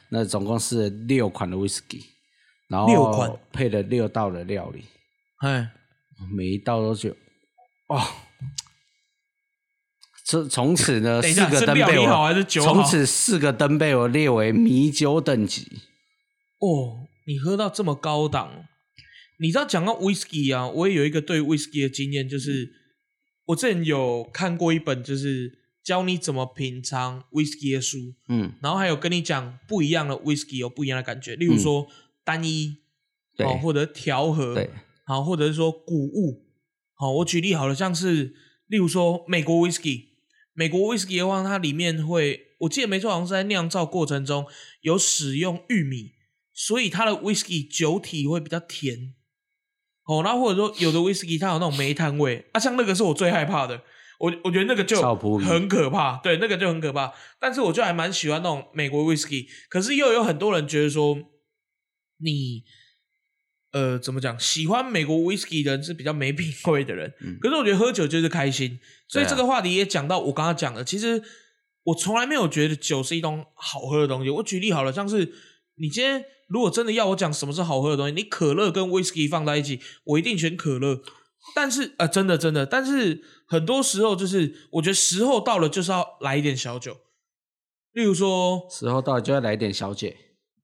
[0.08, 2.00] 那总共是六款的威士忌，
[2.68, 4.84] 然后配了六道的料理，
[5.40, 5.68] 哎，
[6.32, 7.16] 每一道都觉得，
[7.88, 8.00] 哦，
[10.28, 12.74] 这从此呢，等一下，四个灯被我理好还是酒好？
[12.74, 15.68] 从此四个灯被我列为米酒等级。
[16.58, 18.66] 哦，你喝到这么高档，
[19.38, 22.72] 你知道讲到 whisky 啊，我也有一个对 whisky 的经验，就是
[23.44, 31.86] 我之前有看过一本，就是教你怎么品尝 whisky 的书，嗯，然后还有跟你讲不一样的 whisky 有不一样的感觉，例如说
[32.24, 32.78] 单一，
[33.36, 34.70] 对哦，或者调和，对，
[35.04, 36.42] 好，或者是说谷物，
[36.94, 38.34] 好，我举例好了，像是
[38.66, 40.06] 例如说美国 whisky，
[40.56, 44.46] 美国 whisky 的话，它里面会，我记得没错，好像是在酿造过程中
[44.80, 46.14] 有使用玉米，
[46.54, 49.14] 所以它的 whisky 酒体会比较甜。
[50.04, 53.82] 哦，那或者说有的 whisky 它有那种煤炭味，啊，像那个是我最害怕的，
[54.18, 54.96] 我我觉得那个就
[55.40, 57.12] 很可怕，对，那个就很可怕。
[57.38, 61.18] 但是我就还蛮喜欢那种美国 whisky，可是又有很多人觉得说，
[62.18, 62.64] 你
[63.72, 67.12] 呃怎么讲，喜欢美国 whisky 的人是比较没品味的人。
[67.20, 71.22] 嗯可是我觉得喝酒就是开心，所以这个话题也讲到我刚刚讲的，其实
[71.84, 74.30] 我从来没有觉得酒是一种好喝的东西。
[74.30, 75.32] 我举例好了，像是
[75.76, 81.02] 你今天如果真的要我讲什么是好喝的东西，你可乐跟 whisky 放在一起，我一定选可乐。
[81.54, 86.96] 但是呃，真的真的，但是很多时候就是我觉得时候到了就是要来一点小酒，
[87.92, 90.16] 例如说时候到了就要来一点小姐。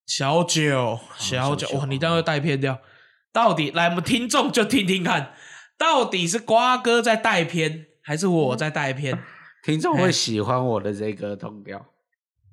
[0.04, 2.80] 小酒，小酒，小酒哇，你这样会带偏掉。
[3.32, 5.34] 到底来，我们听众就听听看，
[5.78, 9.18] 到底是瓜哥在带偏，还是我在带偏？
[9.64, 11.84] 听众哎会喜欢我的这个通调。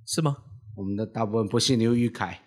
[0.05, 0.37] 是吗？
[0.75, 2.39] 我们的大部分不信刘玉凯，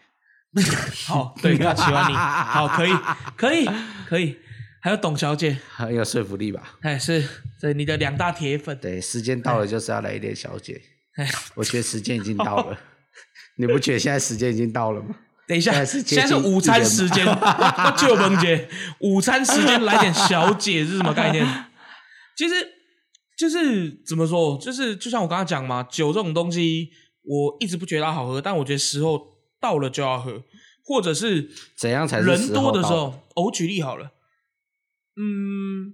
[1.07, 2.93] 好，对他喜欢你，好，可以，
[3.37, 3.69] 可以，
[4.09, 4.37] 可以。
[4.81, 6.77] 还有董小姐，很有说服力吧？
[6.81, 7.23] 哎，是，
[7.61, 8.77] 对你的两大铁粉。
[8.81, 10.81] 对，时间到了就是要来一点小姐。
[11.17, 12.77] 哎，我觉得时间已经到了，
[13.57, 15.15] 你不觉得现在时间已经到了吗？
[15.53, 18.67] 等一下，现在是午餐时间， 我就萌姐，
[19.01, 21.47] 午餐时间来点小姐是什么概念？
[22.35, 22.55] 其实
[23.37, 26.89] 就是怎么说，就是就像我刚刚讲嘛，酒这种东西，
[27.23, 29.21] 我一直不觉得它好喝，但我觉得时候
[29.61, 30.43] 到了就要喝，
[30.87, 34.13] 或者是怎样才人多的时候，哦，我举例好了，
[35.21, 35.93] 嗯，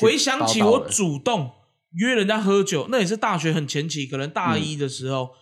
[0.00, 1.50] 回想起我主动
[1.92, 5.32] 约人家喝酒，那也是大学很前期，可能大嗯一的时候，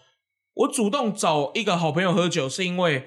[0.55, 3.07] 我主动找一个好朋友喝酒，是因为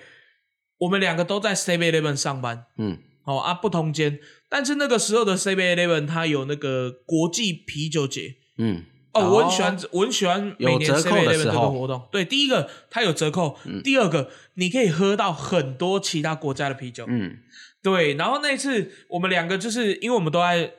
[0.79, 2.97] 我们两个都在 Seven Eleven 上班，嗯。
[3.25, 8.35] 哦啊不同间，但是那个时候的 Seven Eleven 它有那个国际啤酒节。
[8.57, 8.83] 嗯。
[9.13, 12.07] 哦，我很喜欢，我很喜欢每年有折扣 Seven Eleven 这个活动。
[12.11, 17.05] 对，第一个它有折扣，第二个你可以喝到很多其他国家的啤酒。
[17.07, 17.37] 嗯。
[17.81, 20.73] 对，然后那一次我们两个就是因为我们都在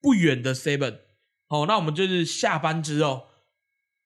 [0.00, 0.98] 不远的 Seven，
[1.48, 3.22] 哦，那我们就是下班之后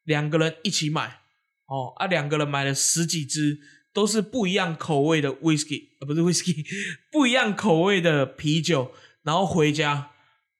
[0.04, 1.20] 两个人一起买，
[1.66, 3.58] 哦啊，两个人买了十几支，
[3.94, 6.66] 都是不一样口味的 whisky，呃，不是 whisky，
[7.12, 8.90] 不一样口味的啤酒，
[9.22, 10.10] 然后回家，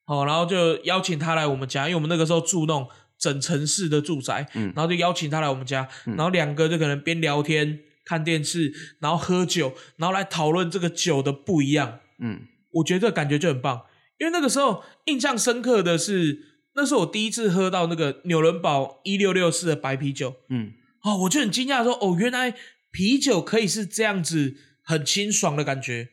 [0.07, 4.73] 哦，然后就邀请他来我们家，因为我们那个时候住那种整城市的住宅，嗯。
[4.77, 11.99] 然后就邀请他来我们家，然后两个就可能边聊天、看电视，然后喝酒，然后来讨论这个酒的不一样。
[12.21, 12.43] 嗯。
[12.75, 13.87] 我觉得感觉就很棒，
[14.19, 16.43] 因为那个时候印象深刻的是，
[16.75, 20.37] 那是我第一次喝到那个纽伦堡一六六四的白啤酒。
[20.49, 20.73] 嗯。
[21.03, 22.55] 哦，我就很惊讶说，哦，原来
[22.95, 24.55] 啤酒可以是这样子
[24.85, 26.11] 很清爽的感觉，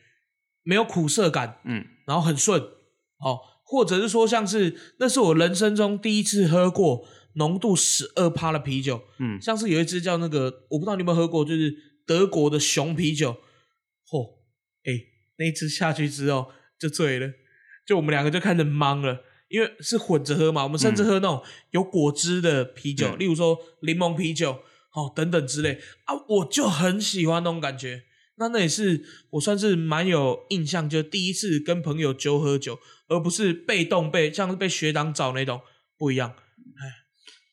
[0.64, 1.86] 没有苦涩感，嗯。
[2.08, 9.40] 然后很顺哦，或者是说像是那是我人生中第一次喝过浓度十二趴的啤酒，嗯。
[9.40, 11.72] 像是有一支叫那个，我不知道你有没有喝过，就是
[12.08, 13.38] 德国的熊啤酒。
[14.10, 14.40] 嚯、
[14.84, 14.92] 哎、
[15.38, 17.32] 那一支下去之后就醉了，
[17.88, 23.20] 就我们两个就开始懵了，因为是混着喝嘛，我们甚至喝那种有果汁的啤酒，嗯。
[23.20, 24.60] 例如说柠檬啤酒，
[24.94, 28.04] 哦等等之类啊，我就很喜欢那种感觉。
[28.36, 35.62] 那那也是我算是蛮有印象，就第一次跟朋友揪喝酒，而不是被动被像是被学长找那种
[35.98, 36.30] 不一样。
[36.30, 37.02] 哎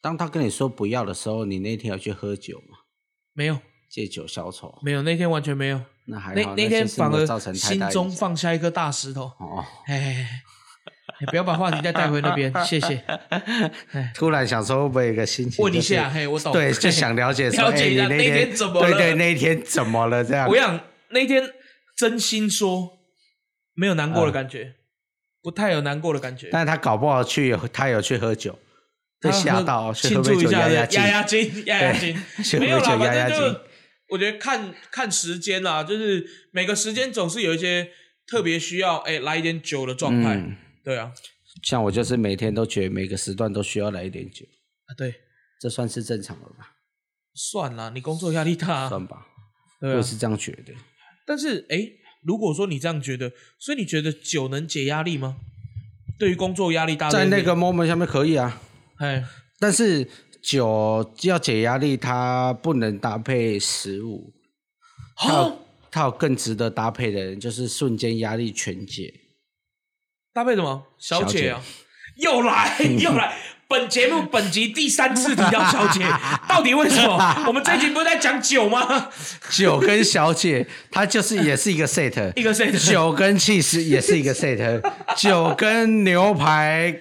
[0.01, 2.79] 当他跟你说不要的时候，你那天要去喝酒吗，
[3.35, 3.59] 没有
[3.91, 4.79] 借酒消愁。
[4.83, 5.83] 没有，那天完全没有。
[6.07, 9.25] 那还好，那那天反而心中放下一颗大石头。
[9.41, 10.43] 哦，哎，
[11.21, 13.03] 你不要把话题再带回那边，谢谢。
[14.15, 16.53] 突然想说会不会有一个心情，就是问一下，嘿，我懂。
[16.53, 20.25] 对，就想了解说， 了解哎，一下那你天天怎么了对对，那一天怎么了？
[20.25, 21.43] 这样我，想那天
[21.97, 22.99] 真心说，
[23.75, 24.75] 没有难过嗯的感觉，
[25.43, 26.49] 不太有难过的感觉。
[26.53, 28.59] 但是他搞不好去，他有去喝酒，
[29.21, 31.09] 被吓到，去庆祝一下的压压惊压。
[31.09, 32.17] 压惊，压压惊。
[32.61, 33.61] 没有啦，喝酒压压反正就惊。
[34.11, 37.89] 我觉得看看时间啦，就是每个时间总是有一些
[38.27, 40.35] 特别需要哎来一点酒的状态。
[40.37, 40.57] 嗯，
[40.89, 41.13] 对啊，
[41.65, 44.47] 像我就是每天都觉得每个时段都需要来一点酒，
[44.87, 45.15] 啊对，
[45.61, 46.77] 这算是正常了吧？
[47.35, 49.27] 算了，你工作压力大啊，算吧，
[49.83, 49.97] 对啊。
[49.99, 50.73] 我是这样觉得。
[51.27, 51.77] 但是哎，
[52.23, 55.37] 如果说你这样觉得，所以你觉得酒能解压力吗？
[56.19, 58.59] 对于工作压力大在那个 moment 下面可以啊，
[58.97, 59.23] 哎
[59.61, 60.09] 但是
[60.43, 64.33] 酒要解压力，它不能搭配食物，
[65.17, 69.13] 它哦有它有更值得搭配的人，就是瞬间压力全解。
[70.39, 70.81] 搭配什么？
[71.01, 71.51] 小小姐。
[71.51, 71.61] 啊，
[72.15, 73.37] 又来 又来。
[73.67, 76.01] 本节目本集第三次提到小姐，
[76.49, 77.45] 到底为什么？
[77.49, 79.11] 我们这一集不是在讲酒吗？
[79.51, 84.81] 酒跟小姐，它就是也是一个 set， 一个 set 酒跟气势也是一个 set，
[85.17, 86.97] 酒跟牛排、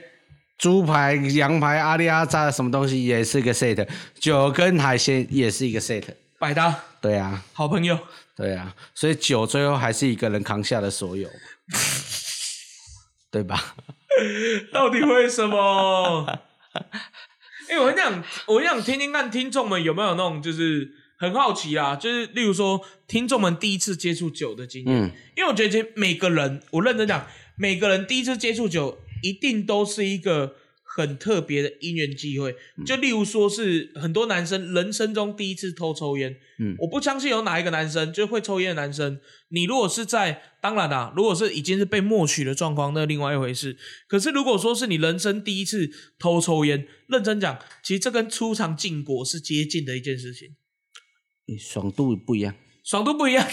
[0.58, 3.88] 猪排、羊排、阿里阿扎什么东西也是一个 set，
[4.20, 6.04] 酒跟海鲜也是一个 set。
[6.40, 6.74] 百搭。
[7.00, 7.98] 对啊，好朋友，
[8.36, 11.30] 对啊，所以酒最后还是一个人扛下了所有，
[13.32, 13.76] 对吧？
[14.72, 16.26] 到底为什么？
[17.70, 30.56] 哎、我很想，我很想听听看听众们有没有那种，就是很好奇啊，就是例如说听众们第一次接触酒的经验，嗯，因为我觉得每个人，我认真讲，每个人第一次接触酒，一定都是一个
[31.06, 32.56] 很特别的因缘机会。
[32.86, 43.78] 就例如说是很多男生人生中第一次偷抽烟，嗯我不相信有哪一个男生就是会抽烟的男生，你如果是在当然啦、如果是已经是被默许的状况，那另外一回事。
[44.08, 50.56] 可是如果说是你人生第一次偷抽烟，认真讲，其实这跟出场禁果是接近的一件事情，
[51.60, 53.48] 爽度不一样，爽度不一样，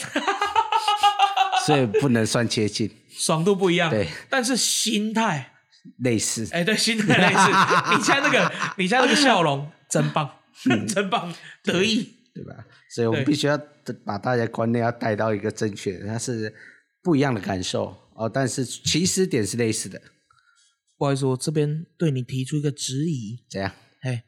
[1.67, 5.54] 所以不能算接近， 爽度不一样，对，但是心态。
[5.99, 6.49] 类似。
[6.53, 7.51] 哎、对，心态类似。
[7.97, 10.39] 你现在那个，你家那个笑容 真棒，
[10.89, 12.15] 真棒，得意。
[12.35, 12.67] 对吧？
[12.91, 13.57] 所以我们必须要
[14.05, 16.53] 把大家观念要带到一个正确的，它是
[17.01, 20.03] 不一样的感受哦，但是起始点是类似的。
[20.99, 23.45] 不好意思，我这边对你提出一个质疑。
[23.49, 23.71] 怎样？
[24.01, 24.25] 哎，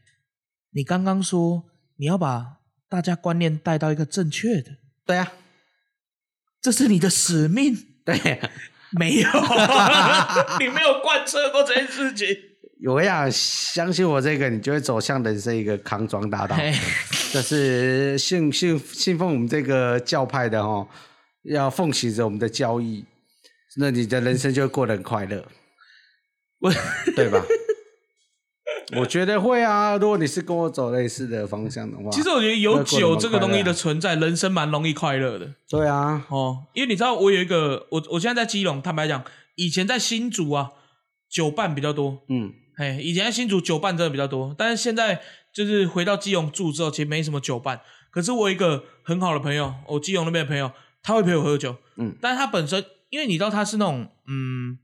[0.71, 1.65] 你刚刚说
[1.97, 5.33] 你要把大家观念带到一个正确的，对啊，
[6.61, 7.77] 这是你的使命。
[8.05, 8.41] 对，
[8.99, 9.29] 没有，
[10.59, 12.27] 你没有贯彻过这件事情。
[12.85, 16.55] 我讲相信我这个，你就会走向人生一个康庄大道。
[16.57, 16.75] 哎，
[17.33, 20.87] 就是信信信奉我们这个教派的哦，
[21.45, 23.05] 要奉行着我们的教义，
[23.77, 25.43] 那你的人生就会过得很快乐，
[26.61, 26.73] 我
[27.15, 27.43] 对吧？
[28.97, 35.55] 我觉得会啊，如果你是跟我走类似的方向的话，其实我觉得有酒这个东西的存在，人生蛮容易快乐的。
[35.69, 39.25] 对啊，哦，因为你知道我有一个，我我现在在基隆，坦白讲，
[39.57, 40.71] 以前在新竹啊，
[41.29, 45.21] 酒伴比较多，嗯，哎，以前在新竹酒伴真的比较多，但是现在
[45.53, 47.81] 就是回到基隆住之后，其实没什么酒伴。
[48.11, 50.71] 可是我有一个很好的朋友，我基隆那边的朋友，
[51.03, 54.79] 他会陪我喝酒，嗯，但是他本身，因为你知道他是那种，嗯，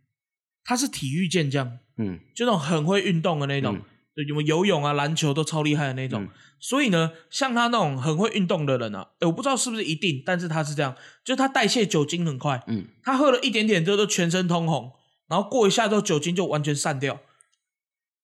[0.65, 2.19] 他是体育健将，嗯。
[2.35, 3.79] 就那种很会运动的那种，
[4.27, 6.25] 什么游泳啊、篮球都超厉害的那种。
[6.25, 6.29] 嗯
[6.65, 10.94] 所以呢，像他那种很会运动的人啊，诶我不知道是不是一定，但是他是这样，
[11.25, 14.92] 就是他代谢酒精很快，嗯，他喝了一点点之后都全身通红，
[15.27, 17.21] 然后过一下之后酒精就完全散掉。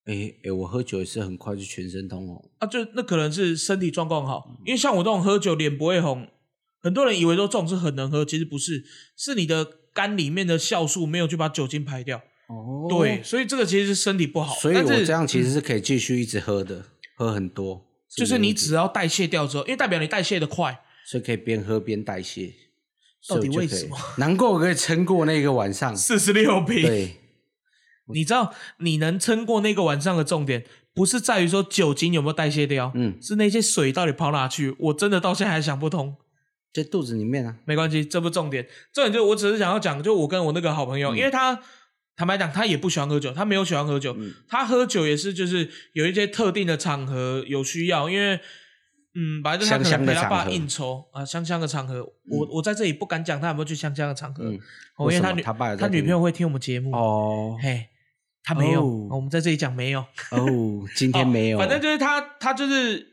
[0.04, 6.28] 哎哎，我喝酒也是很快就全身通红，啊，就那可能是身体状况好，因为像我这种喝酒脸不会红，
[6.80, 8.84] 很多人以为说这种是很能喝，其实不是，
[9.16, 12.22] 是你的肝里面的酵素没有去把酒精排掉。
[12.48, 14.54] 哦对，，所以这个其实是身体不好。
[14.56, 16.84] 所以我这样其实是可以继续一直喝的，
[17.14, 17.86] 喝很多，
[18.16, 22.52] 就是你只要代谢掉之后，因为代表你代谢的快，所以可以边喝边代谢。
[23.28, 23.96] 到底为什么？
[24.16, 25.94] 难怪我可以撑过那个晚上。
[25.96, 26.82] 四十六瓶。
[26.82, 27.16] 对，
[28.14, 34.74] 你知道你能撑过那个晚上的重点，不是在于说酒精有没有代谢掉，嗯，是那些水到底跑哪去？
[34.78, 36.16] 我真的到现在还想不通。
[36.72, 37.56] 在肚子里面啊。
[37.66, 41.60] 没关系，这不重点，重点就我只是想要讲，就我跟我那个好朋友，嗯因为他
[42.18, 44.34] 坦白讲，他也不喜欢喝酒，他没有喜欢喝酒，嗯。
[44.48, 48.40] 他喝酒也是就是有一些特定的场合有需要，因为
[49.14, 54.58] 嗯，反正他可能他爸应酬啊，香香的场合，我我在这里不敢讲他有没有去香香的场合，嗯。
[54.96, 55.42] 哦，因为他女
[55.78, 57.56] 他女朋友会听我们节目，哦。
[57.62, 57.86] 嘿，
[58.42, 59.08] 他没有，哦。
[59.12, 60.00] 我们在这里讲没有，
[60.32, 63.06] 哦，今天没有，反正就是他，他就是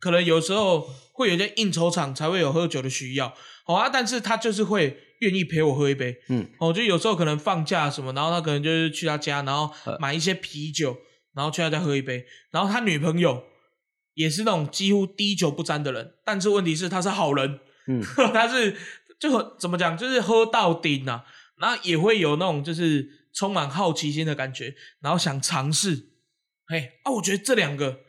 [0.00, 3.34] 可能有时候会有一些应酬场才会有喝酒的需要，
[3.66, 9.98] 好啊，但是他就是会愿意陪我喝一杯，嗯，哦，就有时候可能放假什么，然后他可能就是去他家，然后呃。
[9.98, 10.96] 买一些啤酒，
[11.34, 13.44] 然后去他家喝一杯，然后他女朋友
[14.14, 18.02] 也是那种几乎滴酒不沾的人，但是问题是他是好人，嗯。
[18.32, 18.76] 他是
[19.18, 21.24] 就很怎么讲，就是喝到顶啊，
[21.56, 26.10] 然后也会有那种就是充满好奇心的感觉，然后想尝试。
[26.68, 28.00] 嘿啊，我觉得这两个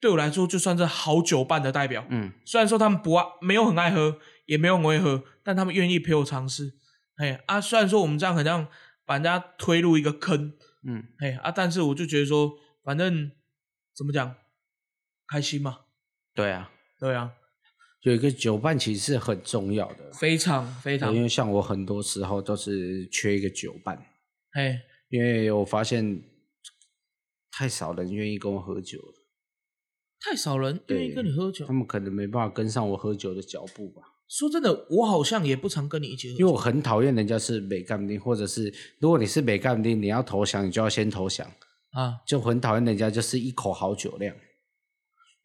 [0.00, 2.06] 对我来说就算是好酒伴的代表。
[2.10, 2.32] 嗯。
[2.44, 6.74] 虽然说他们不爱，没有很爱喝，也没有违和，但他们愿意陪我尝试。
[7.16, 8.68] 嘿啊，虽然说我们这样很像
[9.04, 10.52] 把人家推入一个坑，
[10.86, 13.30] 嗯，嘿啊，但是我就觉得说，反正
[13.94, 14.34] 怎么讲，
[15.28, 15.80] 开心嘛，
[16.34, 17.32] 对啊，对啊，
[18.02, 21.14] 有一个酒伴其实是很重要的，非常非常。
[21.14, 24.04] 因，为像我很多时候都是缺一个酒伴，
[24.52, 26.22] 嘿，因为我发现
[27.52, 29.14] 太少人愿意跟我喝酒了，
[30.20, 31.64] 太少人愿意跟你喝酒。
[31.64, 31.72] 他。
[31.72, 34.02] 们可能没办法跟上我喝酒的脚步吧。
[34.28, 41.46] 说真的，我好像也不常跟你一起喝酒，因为我很讨厌人家是美干丁，或者是如果你是美干丁，你要投降，你就要先投降，
[41.92, 44.34] 啊，就很讨厌人家就是一口好酒量，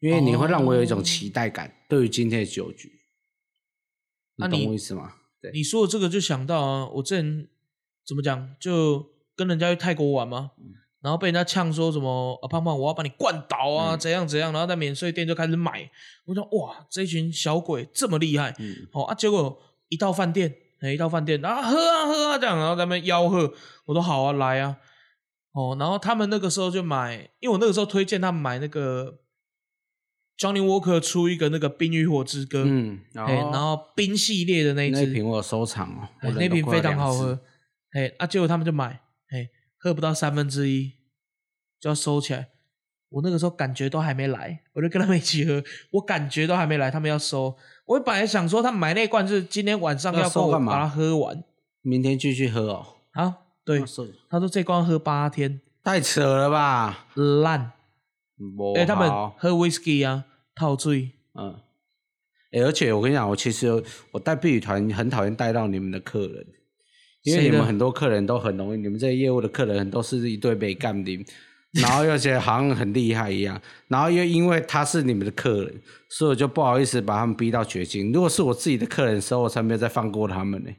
[0.00, 2.90] 因为你会让我有一种期待感，对于今天的酒局，
[4.36, 5.14] 那你你懂我意思吗？
[5.42, 7.48] 对，你说的这个就想到啊，我之前
[8.06, 13.98] 怎么讲，就跟人家去泰国玩嘛，嗯然后被人家呛说什么啊胖胖，我要把你灌倒啊，嗯。
[13.98, 15.90] 怎样怎样，然后在免税店就开始买，
[16.26, 23.52] 我说哇，这群小鬼这么厉害，嗯，好、啊，结果一到饭店，哎，一到饭店啊喝啊喝啊这样，然后在那边吆喝，
[23.86, 24.76] 我说好啊来啊，
[25.52, 29.18] 哦，然后他们那个时候就买，因为我那个时候推荐他们买那个
[30.38, 37.38] Johnny Walker 出一个那个《冰与火之歌》，嗯，然后冰系列的那一那支，瓶我有收藏哦，哎我忍都过那瓶非常好喝，
[37.92, 39.00] 哎，啊，结果他们就买，哎，
[39.80, 40.92] 喝不到三分之一
[41.80, 42.50] 就要收起来。
[43.08, 47.56] 我那个时候感觉都还没来，我就跟他们一起喝，我感觉都还没来，他们要收。
[47.86, 51.42] 我本来想说，他们买那罐是今天晚上要要收把它喝完
[51.82, 52.86] 明天继续喝哦。
[53.12, 53.38] 啊。
[53.62, 53.84] 对
[54.28, 57.06] 他说这罐喝八天，太扯了吧？
[57.42, 57.72] 烂。
[58.56, 60.24] 不哎，他们喝 whisky 啊，
[60.54, 61.12] 套醉。
[61.34, 61.60] 嗯，
[62.52, 66.46] 欸而且我跟你讲，我其实我带避雨团很讨厌带到你们的客人，
[67.22, 71.24] 因为你们很多客人都很容易，你们这些业务的客人都是一对被干的，
[71.72, 78.12] 然后又觉得好像很厉害一样，然后又因为他是你们的客人，所以我就不好意思把他们逼到绝境。
[78.12, 80.70] 如果是我自己的客人的时候，我才没有再放过他们呢。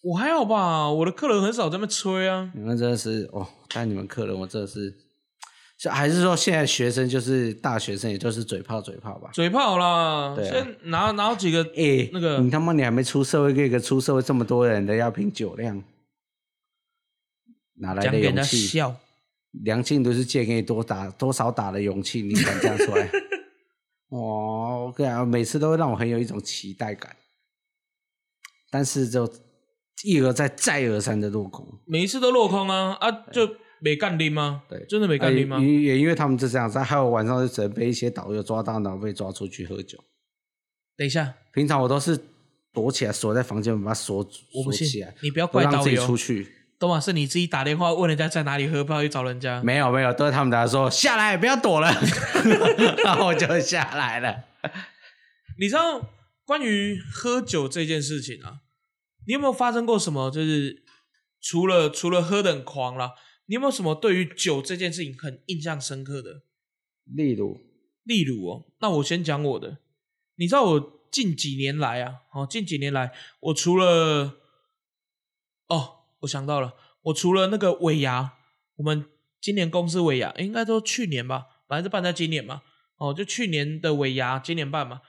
[0.00, 2.50] 我还好吧，我的客人很少在那边吹啊。
[2.54, 4.94] 你们真的是哦，但你们客人，我真的是，
[5.78, 9.30] 是还是说现在学生就是大学生，也就是嘴炮嘴炮吧？
[9.32, 15.82] 嘴炮啦，对啊先拿拿几个哎、那个你他妈你还没出社会，给一个出社会这么多人的要凭酒量，
[17.74, 18.66] 哪来的讲给人家勇气？
[18.66, 18.96] 笑。
[19.64, 23.10] 梁静都是借给你多打多少打的勇气，你敢这样出来？
[24.10, 24.18] 哇，
[24.84, 27.16] 我跟你讲，每次都会让我很有一种期待感，
[28.70, 29.32] 但是就
[30.02, 31.66] 一而再再而三的落空。
[31.86, 33.48] 每一次都落空啊啊，就
[33.80, 34.62] 没干拎吗？
[34.68, 35.60] 对真的没干拎吗啊？
[35.60, 40.02] 也也因为他们就这样子，还有晚上就只能被一些导游抓到，然后被抓出去喝酒。
[40.96, 42.18] 等一下，平常我都是
[42.72, 46.06] 躲起来，锁在房间，把它锁我不信锁起来，，你不要怪导游。
[46.06, 46.54] 出去。
[46.78, 49.60] 都嘛是你自己打电话问人家在哪里喝，不要去找人家。
[49.64, 51.90] 没有没有，都是他们打说下来，不要躲了，
[53.04, 54.44] 然后我就下来了。
[55.58, 56.00] 你知道
[56.44, 58.60] 关于喝酒这件事情啊，
[59.26, 60.30] 你有没有发生过什么？
[60.30, 60.84] 就是
[61.40, 63.10] 除了除了喝的很狂啦，
[63.48, 66.42] 你有没有什么对于酒这件事情很印象深刻的？
[67.04, 67.58] 例如，
[68.04, 69.78] 例如哦，那我先讲我的。
[70.36, 74.36] 你知道我近几年来啊，哦，近几年来，我除了
[75.68, 76.74] 哦，我想到了，
[77.04, 78.34] 我除了那个尾牙，
[78.76, 79.06] 我们
[79.40, 82.62] 今年公司尾牙诶应该都去年吧，本来是办在今年嘛，
[82.98, 85.00] 哦，就去年的尾牙，今年办嘛，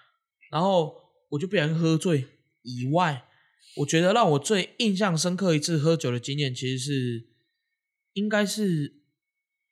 [0.49, 0.95] 然后
[1.31, 2.25] 我就被人喝醉
[2.61, 3.25] 以外，
[3.75, 7.28] 我觉得让我最印象深刻一次喝酒的经验，其实是
[8.13, 9.01] 应该是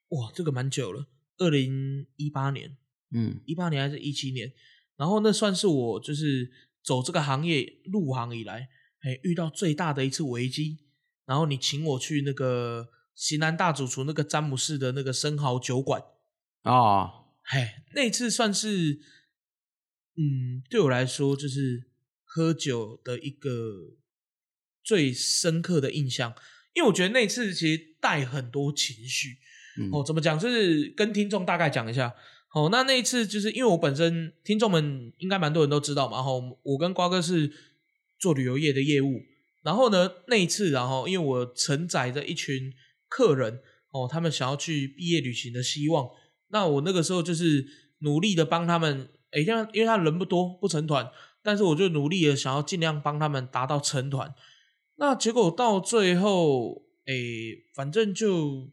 [0.10, 1.08] 哇，这个蛮久了，
[1.38, 2.78] 二零一八年。
[3.10, 4.52] 嗯一八年还是一七年，
[4.98, 6.52] 然后那算是我就是
[6.84, 8.68] 走这个行业入行以来，
[9.00, 10.80] 哎，遇到最大的一次危机。
[11.26, 16.02] 然后你请我去那个西南大主厨那个詹姆士的那个生蚝酒馆，
[16.64, 19.00] 哦，哎，那次算是，
[20.16, 21.90] 嗯，对我来说就是
[22.26, 23.96] 喝酒的一个
[24.84, 26.36] 最深刻的印象，
[26.74, 29.38] 因为我觉得那次其实带很多情绪。
[29.80, 30.38] 嗯哦，怎么讲？
[30.40, 32.14] 就是跟听众大概讲一下。
[32.54, 36.18] 哦，那那一次就是因为我本身听众们应该蛮多人都知道嘛。
[36.18, 37.52] 然后我跟瓜哥是
[38.18, 39.22] 做旅游业的业务，
[39.64, 42.74] 然后呢那一次，然后因为我承载着一群
[43.08, 43.60] 客人，
[43.92, 46.10] 哦，他们想要去毕业旅行的希望，
[46.48, 47.68] 那我那个时候就是
[48.00, 51.08] 努力的帮他们，哎，因为因为他人不多，不成团，
[51.44, 54.34] 但是我就努力的想要尽量帮他们达到成团。
[54.96, 58.70] 那结果到最后，诶，反正就。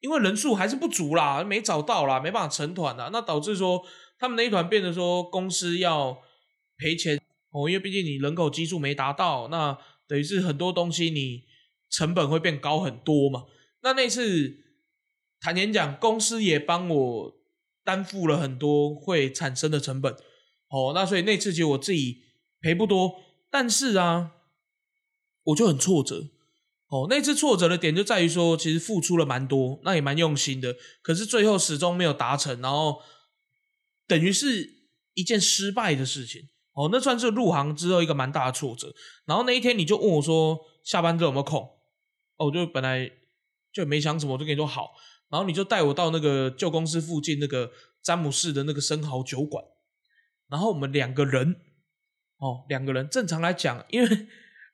[0.00, 3.84] 因为人数还是不足啦，没找到啦，没办法成团啦，那导致说
[4.16, 6.22] 他们那一团变得说公司要
[6.76, 11.42] 赔钱哦，因为毕竟你人口基数没达到，那等于是很多东西你
[11.90, 13.46] 成本会变高很多嘛。
[13.82, 14.56] 那那次
[15.40, 17.34] 坦言讲，公司也帮我
[17.82, 20.14] 担负了很多会产生的成本
[20.68, 22.22] 哦，那所以那次其实我自己
[22.60, 24.30] 赔不多，但是啊，
[25.42, 26.28] 我就很挫折。
[26.88, 33.02] 哦，那次挫折的点就在于说，其实付出了蛮多，那也蛮用心的，可是最后始终没有达成，然后
[34.06, 36.48] 等于是一件失败的事情。
[36.72, 38.94] 哦，那算是入行之后一个蛮大的挫折。
[39.26, 41.68] 然后那一天你就问我说，下班之后有没有空？
[42.36, 43.10] 哦，就本来
[43.72, 44.92] 就没想什么，我就跟你说好。
[45.28, 47.70] 然后你就带我到那个旧公司附近那个
[48.02, 49.62] 詹姆士的那个生蚝酒馆，
[50.48, 51.56] 然后我们两个人，
[52.38, 54.08] 哦，两个人正常来讲，因为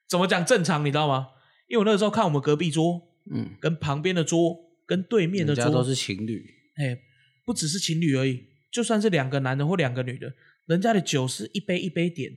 [0.07, 1.31] 怎么讲正常，你知道吗？
[1.67, 3.01] 因为我那个时候看我们隔壁桌，
[3.33, 4.57] 嗯，跟旁边的桌，
[4.87, 6.45] 跟对面的桌都是情侣，
[6.77, 6.99] 哎，
[7.45, 10.33] 不只是情侣而已，就算是两个男的或两个女的，
[10.67, 12.33] 人家的酒是一杯一杯点，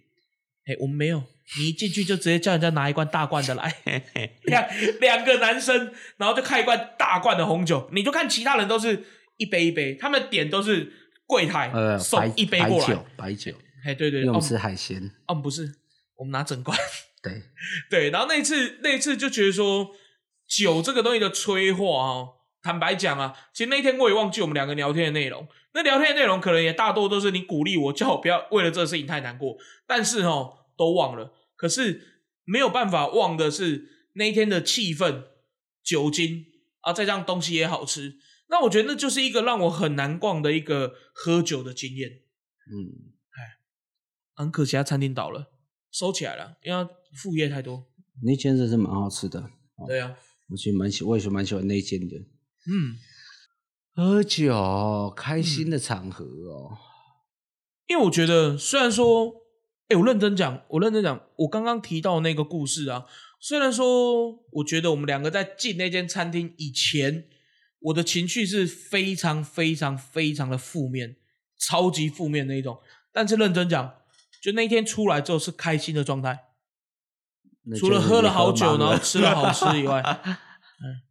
[0.65, 1.23] 哎，我们没有，
[1.57, 3.75] 你一进去就直接叫人家拿一罐大罐的来，
[4.45, 4.65] 两
[5.01, 9.03] 两个男生，然后就开一罐大罐的红酒，你就看其他人都是
[9.37, 10.91] 一杯一杯，他们点都是
[11.25, 13.53] 柜台呃送一杯过来，白酒，
[13.85, 15.69] 哎，对对，因为我们吃海鲜，哦，不是，
[16.17, 16.77] 我们拿整罐。
[17.21, 17.43] 对
[17.89, 19.95] 对，然后那次那次就觉得说
[20.47, 25.47] 酒这个东西的催化哦，坦白讲啊，其实那天我也忘记我们两个聊天的内容。
[25.73, 29.57] 那聊天的内容可能也大多都是你鼓励我，叫我不要为了这个事情太难过。
[29.85, 31.33] 但是哦，都忘了。
[31.55, 35.25] 可是没有办法忘的是那一天的气氛、
[35.83, 36.45] 酒精
[36.81, 38.17] 啊，再加上东西也好吃。
[38.49, 42.09] 那我觉得那就是一个让我很难忘的一个喝酒的经验。
[42.09, 43.59] 嗯，哎，
[44.33, 45.51] 很可惜，他餐厅倒了，
[45.91, 46.87] 收起来了，因为
[47.21, 47.85] 副业太多。
[48.23, 49.49] 那间真是蛮好吃的。
[49.87, 50.15] 对啊，
[50.49, 52.15] 我其实蛮喜，我也是蛮喜欢那间的。
[52.17, 52.97] 嗯，
[53.93, 56.77] 喝酒，开心的场合哦。
[57.87, 59.31] 因为我觉得，虽然说，
[59.87, 63.05] 哎，我认真讲，我认真讲，我刚刚提到那个故事啊，
[63.39, 67.29] 虽然说，我觉得我们两个在进那间餐厅以前，
[67.79, 71.15] 我的情绪是非常非常非常的负面，
[71.59, 72.77] 超级负面那一种。
[73.13, 73.93] 但是认真讲，
[74.41, 76.46] 就那天出来之后是开心的状态。
[77.75, 81.01] 除了喝了好酒，然后吃了好吃以外， 嗯，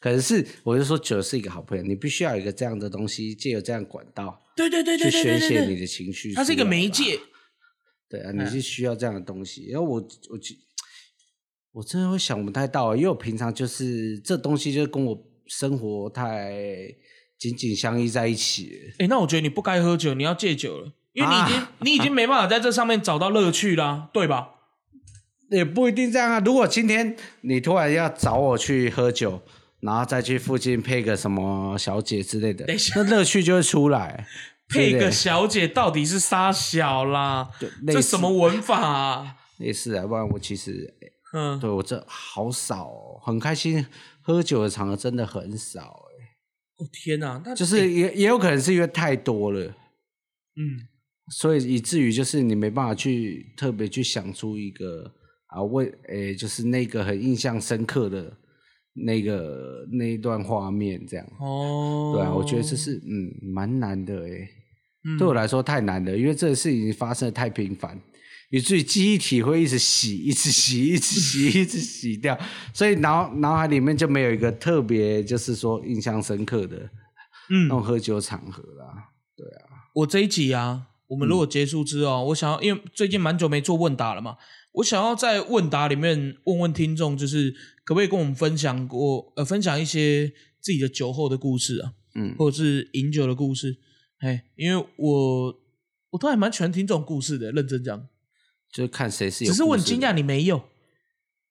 [0.00, 7.18] 可是我就说酒是一个好朋友，你必须要有一个这样的东西，借由这样管道，对对对对去宣泄你的情绪，它是一个媒介，
[8.08, 9.68] 对啊，你是需要这样的东西。
[9.70, 10.38] 然后我我
[11.72, 16.52] 我真的会想不太到，因为我平常就是这东西就跟我生活太
[17.38, 18.92] 紧紧相依在一起。
[18.98, 24.56] 哎，那我觉得你不该喝酒，你要戒酒了，因为你已经你已经没办法在这上面找到乐趣啦，对吧？
[25.50, 26.40] 也不一定这样啊。
[26.40, 29.42] 如果今天你突然要找我去喝酒，
[29.80, 32.64] 然后再去附近配个什么小姐之类的，
[32.96, 34.26] 那乐趣就会出来。
[34.72, 37.50] 配个小姐到底是杀小啦？
[37.88, 39.36] 这什么文法啊？
[39.58, 40.94] 类似啊，不然我其实，
[41.32, 43.84] 嗯，对我这好少，哦很开心
[44.22, 46.22] 喝酒的场合真的很少哎。
[46.76, 50.86] 哦天哪，那就是也也有可能是因为太多了，嗯，
[51.32, 55.12] 所以以至于就是你没办法去特别去想出一个。
[55.50, 58.32] 啊，为诶，就是那个很印象深刻的
[58.92, 61.26] 那个那一段画面，这样。
[61.40, 64.48] 哦，对啊，我觉得这是嗯蛮难的诶，
[65.18, 68.00] 对我来说太难了，因为这个事情发生的太频繁，
[68.50, 72.38] 以至于记忆体会一直洗，一直洗，一直洗，一直洗掉，
[72.72, 76.76] 所以脑脑海里面就没有一个特别就是说印象深刻的
[77.48, 84.36] 嗯那种喝酒场合啦，对啊，我这一集啊，我们如果结束之后，我想要，因为最近蛮久没做问答了嘛。
[84.72, 87.50] 我想要在问答里面问问听众，就是
[87.84, 93.78] 可不可以跟我们分享过呃，分享一些自己的酒后的故事啊，嗯，或者是饮酒的故事，
[94.20, 95.54] 哎，因为我
[96.10, 98.06] 我都还蛮喜欢听这种故事的，认真讲，
[98.72, 100.62] 就是看谁是，只是我很惊讶你没有，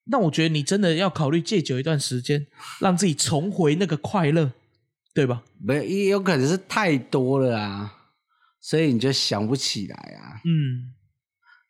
[0.04, 2.46] 那我觉得你真的要考虑戒酒一段时间，
[2.80, 4.52] 让自己重回那个快乐，
[5.12, 5.44] 对吧？
[5.62, 7.94] 没也有可能是太多了啊，
[8.62, 10.94] 所以你就想不起来啊，嗯。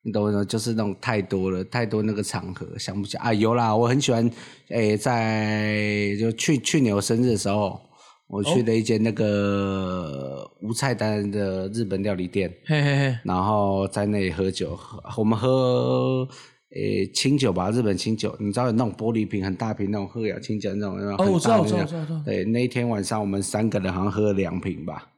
[0.03, 0.44] 你懂我意思？
[0.46, 3.32] 就是那种太多了，太多那个场合想不起啊。
[3.34, 4.30] 有啦，我很喜欢，
[4.68, 7.78] 诶、在就去去年我生日的时候，
[8.26, 16.26] 我去了一间那个无菜单的日本料理店，嘿嘿嘿，然后在那里喝酒，喝我们喝
[16.74, 22.22] 诶、清酒吧，日本清酒，你知道有那种玻璃瓶很大瓶那种喝雅清酒那种，哦，我知道，我知道，我知道。
[22.24, 25.11] 对，那一天晚上我们三个人好像喝了两瓶吧，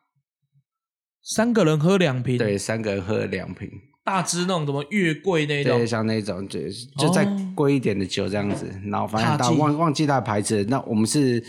[1.23, 3.71] 三个人喝两瓶，对，三个人喝了两瓶，
[4.05, 5.79] 大支那种什么月桂那种。
[5.79, 6.61] 对，，像那种就
[6.99, 7.53] 就再哦。
[7.55, 11.43] 贵一点的酒这样子，然后反正到忘忘记它的牌子，那我们是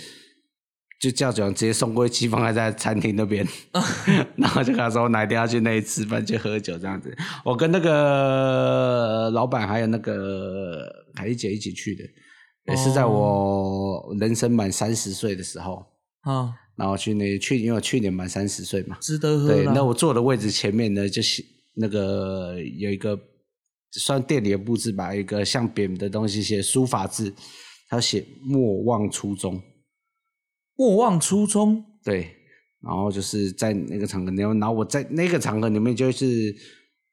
[1.00, 3.48] 就叫酒直接送过去，放在在餐厅那边，
[4.36, 7.16] 然后就跟他说哪一天要去那里吃饭去喝酒这样子。
[7.46, 10.86] 我跟那个老板还有那个
[11.16, 12.04] 凯丽姐一起去的，
[12.68, 15.86] 也是在我人生满三十岁的时候，
[16.22, 21.44] 啊，然后去那去，因为我去年满三十岁嘛，值得喝对，那我坐的位置前面呢，就是
[21.74, 23.20] 那个有一个
[23.92, 27.34] 算店里的布置吧，一个像匾的东西，写书法字，
[27.90, 29.62] 他写“莫忘初衷
[30.76, 31.84] 莫忘初衷，”。
[32.04, 32.30] 对，
[32.82, 36.56] 然后就是在那个场合然后我在那个场合里面就是。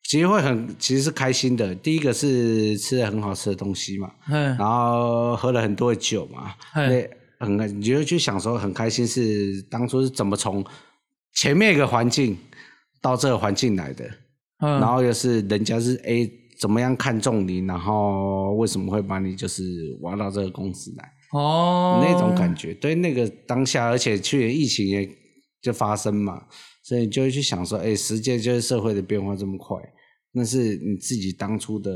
[0.03, 1.73] 其实会很，其实是开心的。
[1.73, 7.09] 第一个是吃了很好吃的东西嘛，嗯然后喝了很多的酒嘛，嘿
[7.39, 10.65] 那很你就会去享受很开心是当初是怎么从
[11.35, 12.37] 前面一个环境
[13.01, 14.11] 到这个环境来的，
[14.61, 19.63] 嗯，然后又是人家是哎怎么样看中你，然后为什么会把你就是
[20.03, 25.09] 挖到这个公司来，哦，那种感觉，对那个当下，而且去年疫情也
[25.63, 26.43] 就发生嘛，
[26.83, 29.77] 所以你就会去想说，哎时间就是社会的变化这么快。
[30.33, 31.93] 那是你自己当初的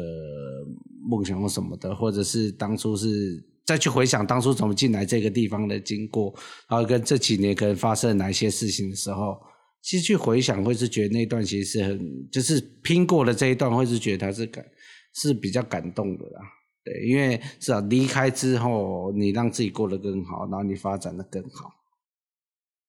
[1.09, 6.35] 梦想或什么的，或者是当初是再去回想当初怎么进来这个地方的经过，
[6.69, 9.37] 然后跟这几年可能发生哪一些事情的时候，
[9.85, 14.64] 其实去回想会是觉得那段其实是很就是拼过的这一段，会是觉得他是感
[15.12, 16.41] 是比较感动的啦。
[16.82, 21.70] 对，因为至少离开之后，你让自己过得更好，然后你发展的更好，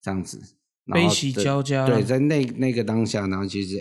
[0.02, 0.42] 这样子，
[0.86, 3.78] 悲喜交加，对，在那那个当下，然后其实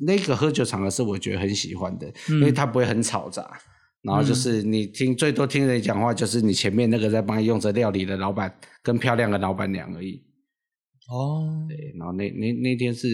[0.00, 3.58] 那个喝酒场合是我觉得很喜欢的，因为它不会很吵杂。
[4.02, 10.22] 然后就是你听最多听人讲话，就是你前面那个在帮你用着料理的老板跟漂亮的老板娘而已。
[11.12, 13.06] 哦，对，然后那那那天是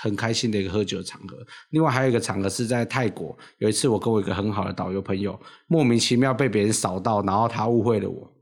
[0.00, 1.36] 很开心的一个喝酒场合。
[1.70, 8.32] 另外还有一个场合是在泰国，有一次我跟我一个很好的导游朋友莫名其妙被别人扫到，然后他误会了我。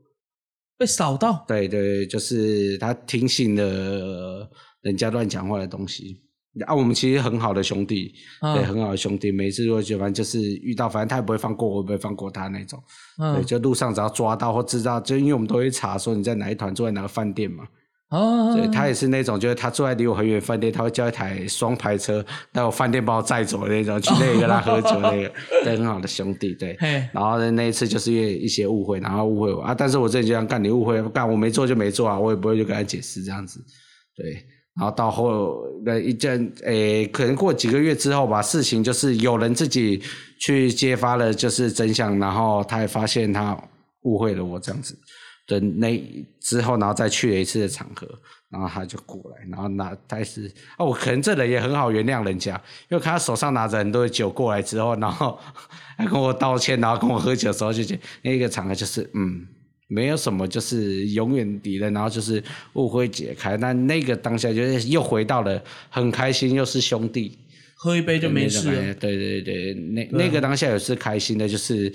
[0.77, 4.47] 被扫到，对对，就是他听信了
[4.81, 6.21] 人家乱讲话的东西。
[6.65, 9.31] 啊，我们其实很好的兄弟，对，嗯很好的兄弟。
[9.31, 12.81] 每次如果就反正就是遇到，反正他也不会放过我，我也不会放过他那种。
[13.17, 17.67] 对，嗯，就路上只要抓到或知道，就因为我们都会查说你在哪一团住在哪个饭店嘛。
[18.11, 25.31] 哦，对他也是那种，就是他坐在离我很远的饭店，他会叫一台双排车到我饭店把我载走的那种，去那里跟他喝酒那个，
[25.65, 26.77] 对，很好的兄弟，对。
[27.11, 33.59] 然后呢，那一次就是因为一些误会，然后误会我啊，但是我这里就想干你误会，干我没做就没做啊，我也不会去跟他解释这样子，
[34.15, 34.45] 对。
[34.77, 40.01] 然后到后那一阵，诶，可能过几个月之后吧，事情就是有人自己
[40.41, 43.57] 去揭发了，就是真相，然后他也发现他
[44.01, 44.93] 误会了我这样子
[45.47, 46.01] 的那
[46.39, 48.07] 之后，然后再去了一次的场合，
[48.49, 52.53] 然后他就过来，然后拿开始啊，我可能这人也很好原谅人家，
[52.89, 55.39] 因为看他手上拿着很多的酒过来之后，然后
[55.97, 59.47] 还跟我道歉，然后跟我喝酒的时候，就觉得那个场合就是嗯。
[59.87, 62.43] 没有什么，就是永远敌人，然后就是
[62.73, 63.55] 误会解开。
[63.57, 67.37] 那那个当下就是又回到了很开心，又是兄弟，
[67.75, 68.63] 喝一杯就没事
[68.95, 71.93] 对对对，那那个当下也是开心的，就是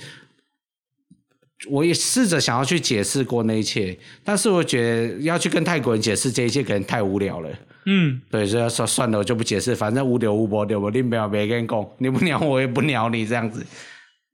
[1.69, 7.51] 我也试着想要去解释过那一切，但是我觉得要去跟泰国人解释这一切可能太无聊了。
[7.87, 13.67] 嗯，对，所以说算了，我就不解释，反正无聊无波对我另不要别跟讲，你不鸟我也不鸟你这样子。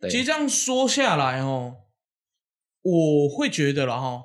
[0.01, 1.75] 对其实这样说下来哦，
[2.83, 4.23] 我会觉得了哈，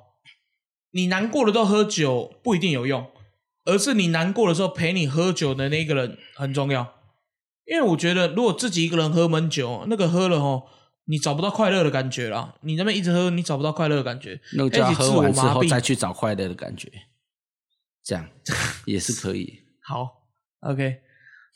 [0.92, 3.06] 你难过的时候喝酒不一定有用，
[3.64, 6.94] 而是你难过的时候陪你喝酒的那个人很重要。
[7.64, 10.64] 因为我觉得，如果自己一个人喝闷酒，那个喝了哦，
[11.04, 12.54] 你找不到快乐的感觉啦。
[12.62, 16.90] 你那边一直喝，你找不到快乐的感觉，那就要一起自我喝完之后再去找快乐的感觉，
[18.02, 18.28] 这样
[18.86, 19.60] 也是可以。
[19.82, 20.08] 好
[20.60, 21.00] ，OK，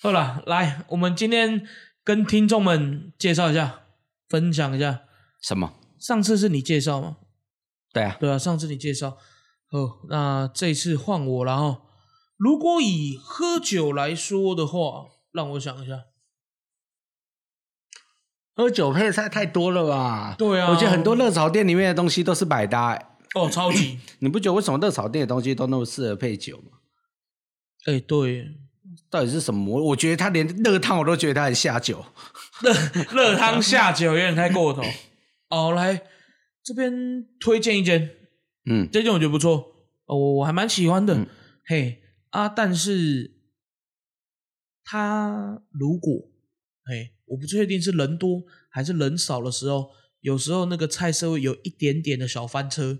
[0.00, 1.66] 好了，来，我们今天
[2.02, 3.82] 跟听众们介绍一下，
[4.28, 5.02] 分享一下。
[5.42, 5.74] 什么？
[5.98, 7.18] 上次是你介绍吗？
[7.92, 9.16] 对啊，对啊，上次你介绍。
[9.70, 11.82] 哦，那这次换我了哈。
[12.36, 16.04] 如果以喝酒来说的话，让我想一下。
[18.56, 20.34] 喝酒配菜太多了吧？
[20.38, 23.06] 对啊我觉得很多热炒店里面的东西都是百搭、欸。
[23.34, 23.98] 哦，超级。
[24.20, 26.78] 你不觉得为什么热炒店的东西都那么适合配酒吗？
[27.84, 28.48] 哎、对，
[29.10, 29.78] 到底是什么？
[29.84, 32.04] 我觉得他连热汤我都觉得他很下酒。
[32.62, 32.72] 热
[33.12, 34.82] 热汤下酒有点太过头。
[35.50, 36.02] 哦，来
[36.64, 38.10] 这边推荐一间，
[38.64, 39.56] 嗯这间我觉得不错，
[40.06, 41.14] 哦，我我还蛮喜欢的。
[41.14, 41.26] 嗯
[41.68, 42.00] 嘿
[42.30, 43.32] 啊，但是
[44.84, 46.12] 他如果
[46.84, 52.98] 嘿，我不确定是人多还是人少的时候，有时候那个菜色会有一点点的小翻车，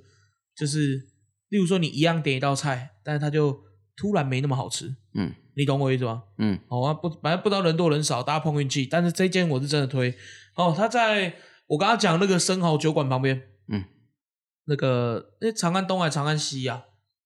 [0.56, 1.08] 就是
[1.48, 3.60] 例如说你一样点一道菜，但是它就
[3.96, 6.24] 突然没那么好吃，嗯你懂我意思吗？
[6.36, 8.84] 嗯哦，啊不，反正不知道人多人少，大家碰运气。
[8.84, 10.14] 但是这间我是真的推
[10.54, 11.34] 哦，它在
[11.66, 13.84] 我刚刚讲那个生蚝酒馆旁边，嗯，
[14.66, 16.84] 那个那长安东还是长安西呀、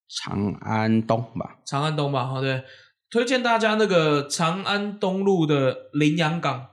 [0.09, 1.59] 长安东吧。
[1.66, 2.62] 长安东吧，好对，
[3.11, 6.70] 推荐大家那个长安东路的羚羊港，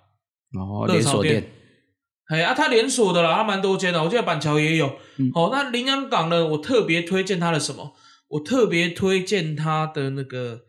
[0.54, 1.52] 哦，连锁店。
[2.28, 4.98] 哎啊，它连锁的啦，它蛮多间的，我记得板桥也有。
[5.18, 7.94] 嗯哦，那羚羊港呢，我特别推荐它的什么？
[8.28, 10.60] 我特别推荐它的那个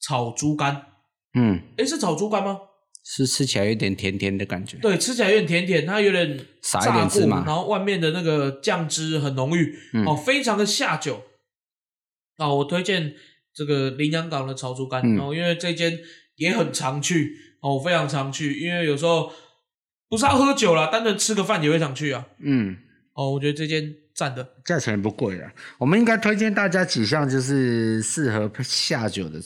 [0.00, 0.86] 炒猪肝，
[1.34, 2.60] 嗯，诶，是炒猪肝吗？
[3.04, 4.76] 是吃起来有点甜甜的感觉。
[4.78, 11.24] 对，吃起来有点甜甜，它有点撒一，点芝麻然后外面的那个酱汁很浓郁，嗯哦，非常的下酒。
[12.36, 13.14] 啊，我推荐
[13.52, 15.98] 这个羚羊港的炒猪肝，嗯哦，因为这间
[16.36, 17.34] 也很常去，
[17.68, 19.30] 哦，我非常常去，因为有时候
[20.08, 22.24] 不是要喝酒啦，单纯吃个饭也会想去啊。
[22.38, 22.76] 嗯，
[23.12, 24.54] 哦，我觉得这间赞的。
[24.64, 25.52] 价钱也不贵啊。
[25.76, 29.38] 我们应该推荐大家几项就是适合下酒的。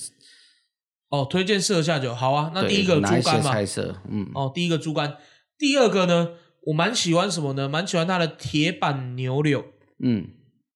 [1.08, 2.52] 哦，推荐适合下酒，好啊。
[2.54, 4.00] 那第一个猪肝嘛，菜色？
[4.08, 5.16] 嗯，哦，第一个猪肝，
[5.58, 6.28] 第二个呢，
[6.66, 7.68] 我蛮喜欢什么呢？
[7.68, 9.64] 蛮喜欢它的铁板牛柳。
[9.98, 10.28] 嗯，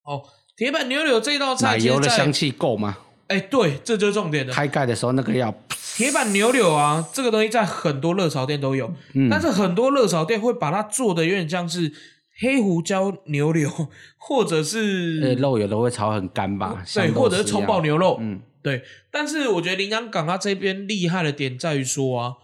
[0.03, 0.23] 哦，
[0.57, 2.99] 铁板牛柳这道菜，奶油的香气够吗？
[3.29, 4.53] 哎，对，这就是重点的。
[4.53, 5.53] 开盖的时候那个要，
[5.97, 11.91] 铁板牛柳啊，这个东西在很多热炒店都有，嗯但是很多热炒店会把它做的有点像是
[12.39, 13.71] 黑胡椒牛柳，
[14.19, 16.77] 或者是、呃，肉有的会炒很干吧？
[16.77, 18.83] 嗯对，或者是葱爆牛肉，嗯对。
[19.11, 22.35] 但是我觉得临安港它这边厉害的点在于说啊，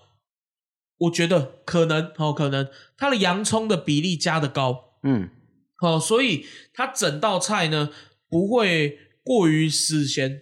[0.96, 5.28] 我觉得可能哦，可能它的洋葱的比例加的高，嗯
[5.82, 7.90] 哦，所以它整道菜呢
[8.30, 10.40] 不会过于死咸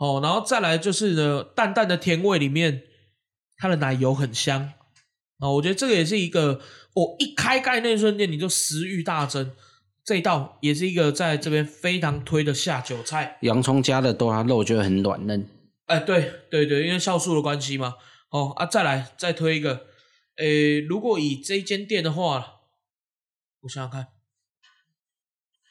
[0.00, 2.84] 哦，然后再来就是呢淡淡的甜味里面，
[3.58, 4.72] 它的奶油很香
[5.40, 6.60] 哦，我觉得这个也是一个，
[6.94, 9.54] 我、一开盖那一瞬间你就食欲大增，
[10.02, 13.36] 这一道也是一个在这边非常推的下酒菜。
[13.42, 15.46] 洋葱加的多，它肉就会很软嫩。
[15.84, 17.96] 哎，对对对，因为酵素的关系嘛。
[18.30, 19.86] 哦啊，再来再推一个，
[20.36, 22.60] 诶，如果以这一间店的话，
[23.60, 24.06] 我想想看，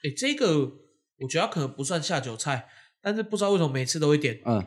[0.03, 0.73] 诶，这个
[1.19, 2.67] 我觉得可能不算下酒菜，
[3.02, 4.66] 但是不知道为什么每次都会点嗯，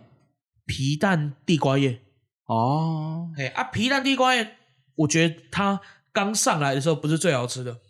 [0.67, 2.01] 皮蛋地瓜叶。
[2.47, 4.57] 哦，哎啊，皮蛋地瓜叶，
[4.97, 5.81] 我觉得它
[6.13, 7.81] 刚上来的时候不是最好吃的，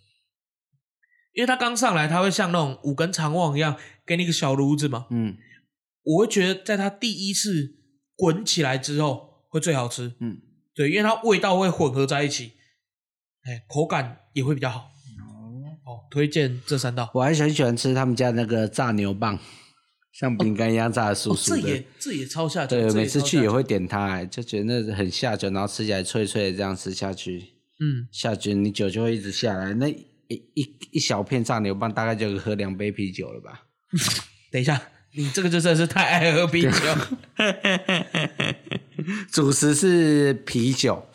[1.33, 3.77] 因为它刚上来，它会像那种五根肠旺一样，
[4.07, 5.07] 给你一个小炉子嘛。
[5.11, 5.37] 嗯
[6.05, 7.77] 我会觉得在它第一次
[8.17, 10.41] 滚起来之后会最好吃，嗯，
[10.75, 12.53] 对，因为它味道会混合在一起，
[13.45, 14.91] 哎，口感也会比较好。
[15.85, 17.11] 哦，推荐这三道。
[17.15, 19.39] 我还很喜欢吃他们家那个炸牛棒，
[20.13, 21.69] 像饼干一样炸的酥哦，这酥的。
[21.71, 27.39] 也这也超下酒，对，每次去也会点它、哎就觉得那很下酒，然后吃起来脆脆的，这样吃下去，
[27.81, 29.73] 嗯，下去你酒就会一直下来。
[29.75, 30.05] 那一
[30.55, 33.65] 一一小片炸牛棒大概就喝两杯啤酒了吧？
[34.53, 34.81] 等一下，
[35.15, 36.71] 你这个就真的是太爱喝啤酒。
[39.33, 41.07] 主食是啤酒，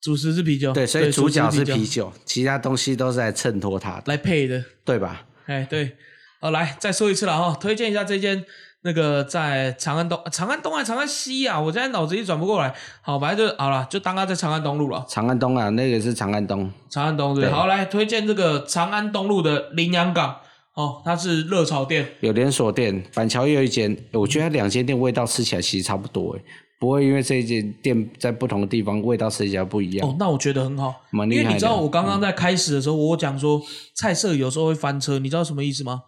[0.00, 4.64] 主食是啤酒，对，所以主角是酒啤酒，其他东西都是来衬托它的，来配的。
[4.84, 5.26] 对吧？
[5.46, 5.96] 哎，对，
[6.44, 8.44] 好，来再说一次了哈，推荐一下这间
[8.82, 11.58] 那个在长安东、长安东还是长安西啊？
[11.58, 12.74] 我现在脑子一转不过来。
[13.00, 15.02] 好，反正就好了，就当它在长安东路了。
[15.08, 20.36] 长安东啊，那个是长安东，长安东对，对好来推荐这个长安东路的羚羊港
[20.74, 26.44] 哦，它是热炒店，有连锁店，板桥也有一间，我觉得它两间店味道吃起来其实差不多，诶，
[26.78, 30.06] 不会因为这一间店在不同的地方味道吃起来不一样。
[30.06, 33.62] 哦，那我觉得很好，蛮厉害的因为你知道我刚刚在开始的时候，我讲说
[33.94, 36.02] 菜色有时候会翻车，你知道什么意思吗？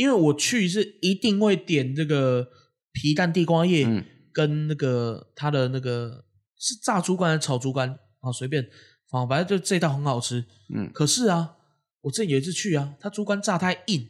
[0.00, 2.48] 因为我去是一定会点这个
[2.92, 4.02] 皮蛋地瓜叶，嗯。
[4.32, 6.24] 跟那个它的那个
[6.56, 7.88] 是炸猪肝还是炒猪肝
[8.20, 8.62] 啊，随便，
[9.10, 10.44] 啊，反正就这道很好吃。
[10.72, 11.56] 嗯，可是啊，
[12.00, 14.08] 我之前有一次去啊，它猪肝炸太硬，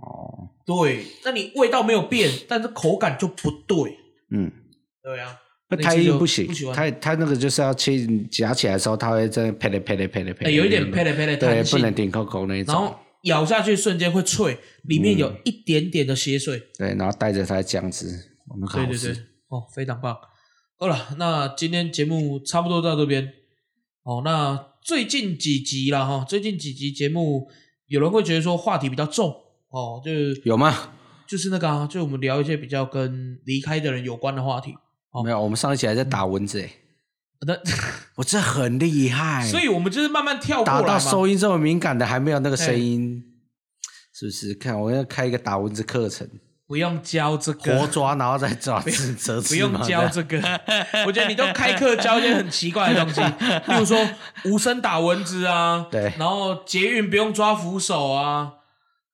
[0.00, 3.98] 哦，对，那你味道没有变，但是口感就不对，
[4.30, 4.50] 嗯，
[5.02, 5.36] 对啊，
[5.70, 12.96] 那太硬不行它它那个就是要切夹起来的时候，它会在那啪嘞啪嘞啪嘞啪啦，哎有一点啪嘞啪嘞对，不能顶扣扣那一种然后，
[13.28, 16.62] 咬下去瞬间会脆，里面嗯有一点点的血水。
[16.76, 18.08] 对，然后带着它的酱汁，
[18.48, 20.16] 哇那个好吃对对对，哦，非常棒。
[20.76, 23.32] 好了，那今天节目差不多到这边。
[24.02, 27.46] 哦，那最近几集了哈，最近几集节目
[27.86, 29.28] 有人会觉得说话题比较重
[29.70, 30.92] 哦，就是有吗？
[31.26, 34.72] 就是那个啊，就我们聊一些比较跟离开的人有关的话题。
[35.10, 36.70] 哦没有，我们上一期还在打蚊子诶，
[37.46, 37.54] 那
[38.16, 40.98] 我这很厉害，所以我们就是慢慢跳过打到来嘛。
[40.98, 43.22] 收音这么敏感的还没有那个声音，
[44.12, 44.54] 是不是？
[44.54, 46.28] 看我要开一个打蚊子课程，
[46.66, 50.38] 不用教这个，活抓然后再抓刺折 不用教这个。
[51.06, 53.96] 我觉得你都开课教一些很奇怪的东西，例如说
[54.44, 58.54] 无声打蚊子啊，对然后捷运不用抓扶手啊，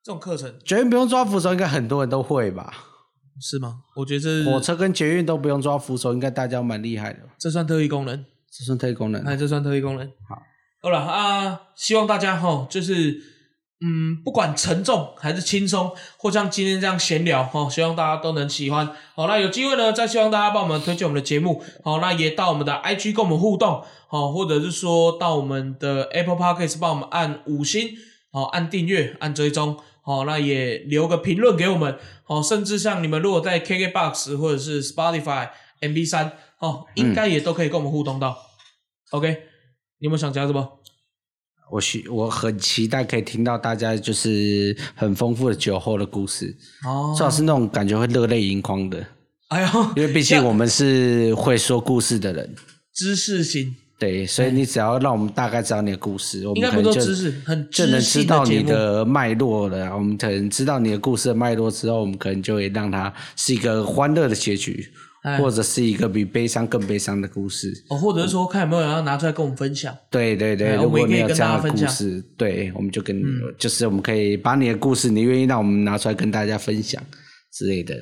[0.02, 2.72] 这种课程捷运不用抓扶手，应该很多人都会吧？
[3.40, 3.80] 是吗？
[3.96, 7.34] 我觉得这火车跟捷运都不用抓扶手，应该大家蛮厉害的吧。
[7.38, 8.24] 这算特异功能。
[8.56, 9.20] 这算特异功能。
[9.24, 10.06] 哎，这算特异功能。
[10.28, 10.40] 好，
[10.80, 13.20] 好了啊，希望大家哈，就是
[13.80, 18.88] 嗯，不管沉重还是轻松，或像今天这样闲聊哈，希望大家都能喜欢。
[19.16, 21.60] 好，那有机会呢，再希望大家帮我们推荐我们的节目。
[21.82, 27.90] 好，那也到我们的 IG 跟我们互动，好，或者是说到我们的 Apple Podcast 帮我们按五星，
[28.30, 29.76] 好，按订阅，按追踪。
[30.04, 31.98] 好，那也留个评论给我们。
[32.24, 35.48] 好，甚至像你们如果在 KKBox 或者是 Spotify、
[35.80, 38.36] MB 三，哦，应该也都可以跟我们互动到。
[39.10, 39.28] OK，
[39.98, 40.80] 你有没有想加什么？
[41.70, 46.54] 我希我很期待可以听到大家就是很丰富的酒后的故事，
[46.86, 49.04] 哦最好是那种感觉会热泪盈眶的，
[49.48, 52.54] 哎呦，因为毕竟我们是会说故事的人。
[52.92, 53.74] 知识型，
[54.04, 59.96] 对，所以你只要让我们大概知道你的故事，我们可能就知识，很就能知知道你的脉络了。
[59.96, 64.86] 我们可能知道你的故事的脉络之后，我们可能就会让它是一个欢乐的结局，
[65.22, 67.72] 哎或者是一个比悲伤更悲伤的故事。
[67.88, 69.96] 哦，或者是说看有没有人要拿出来跟我们分享。
[70.10, 73.22] 对对对，哎如果你有这样的故事，对，我们就跟、
[73.58, 77.02] 就是我们可以把你的故事，你愿意让我们拿出来跟大家分享
[77.54, 77.94] 之类的。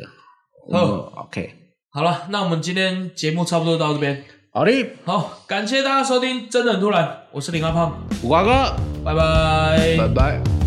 [0.68, 1.48] 哦 OK，
[1.92, 4.24] 好了，那我们今天节目差不多到这边。
[4.55, 4.70] 好的，
[5.07, 9.96] 好，感谢大家收听，真的很突然，我是林阿胖，五瓜哥，拜拜。
[9.96, 10.61] 拜拜。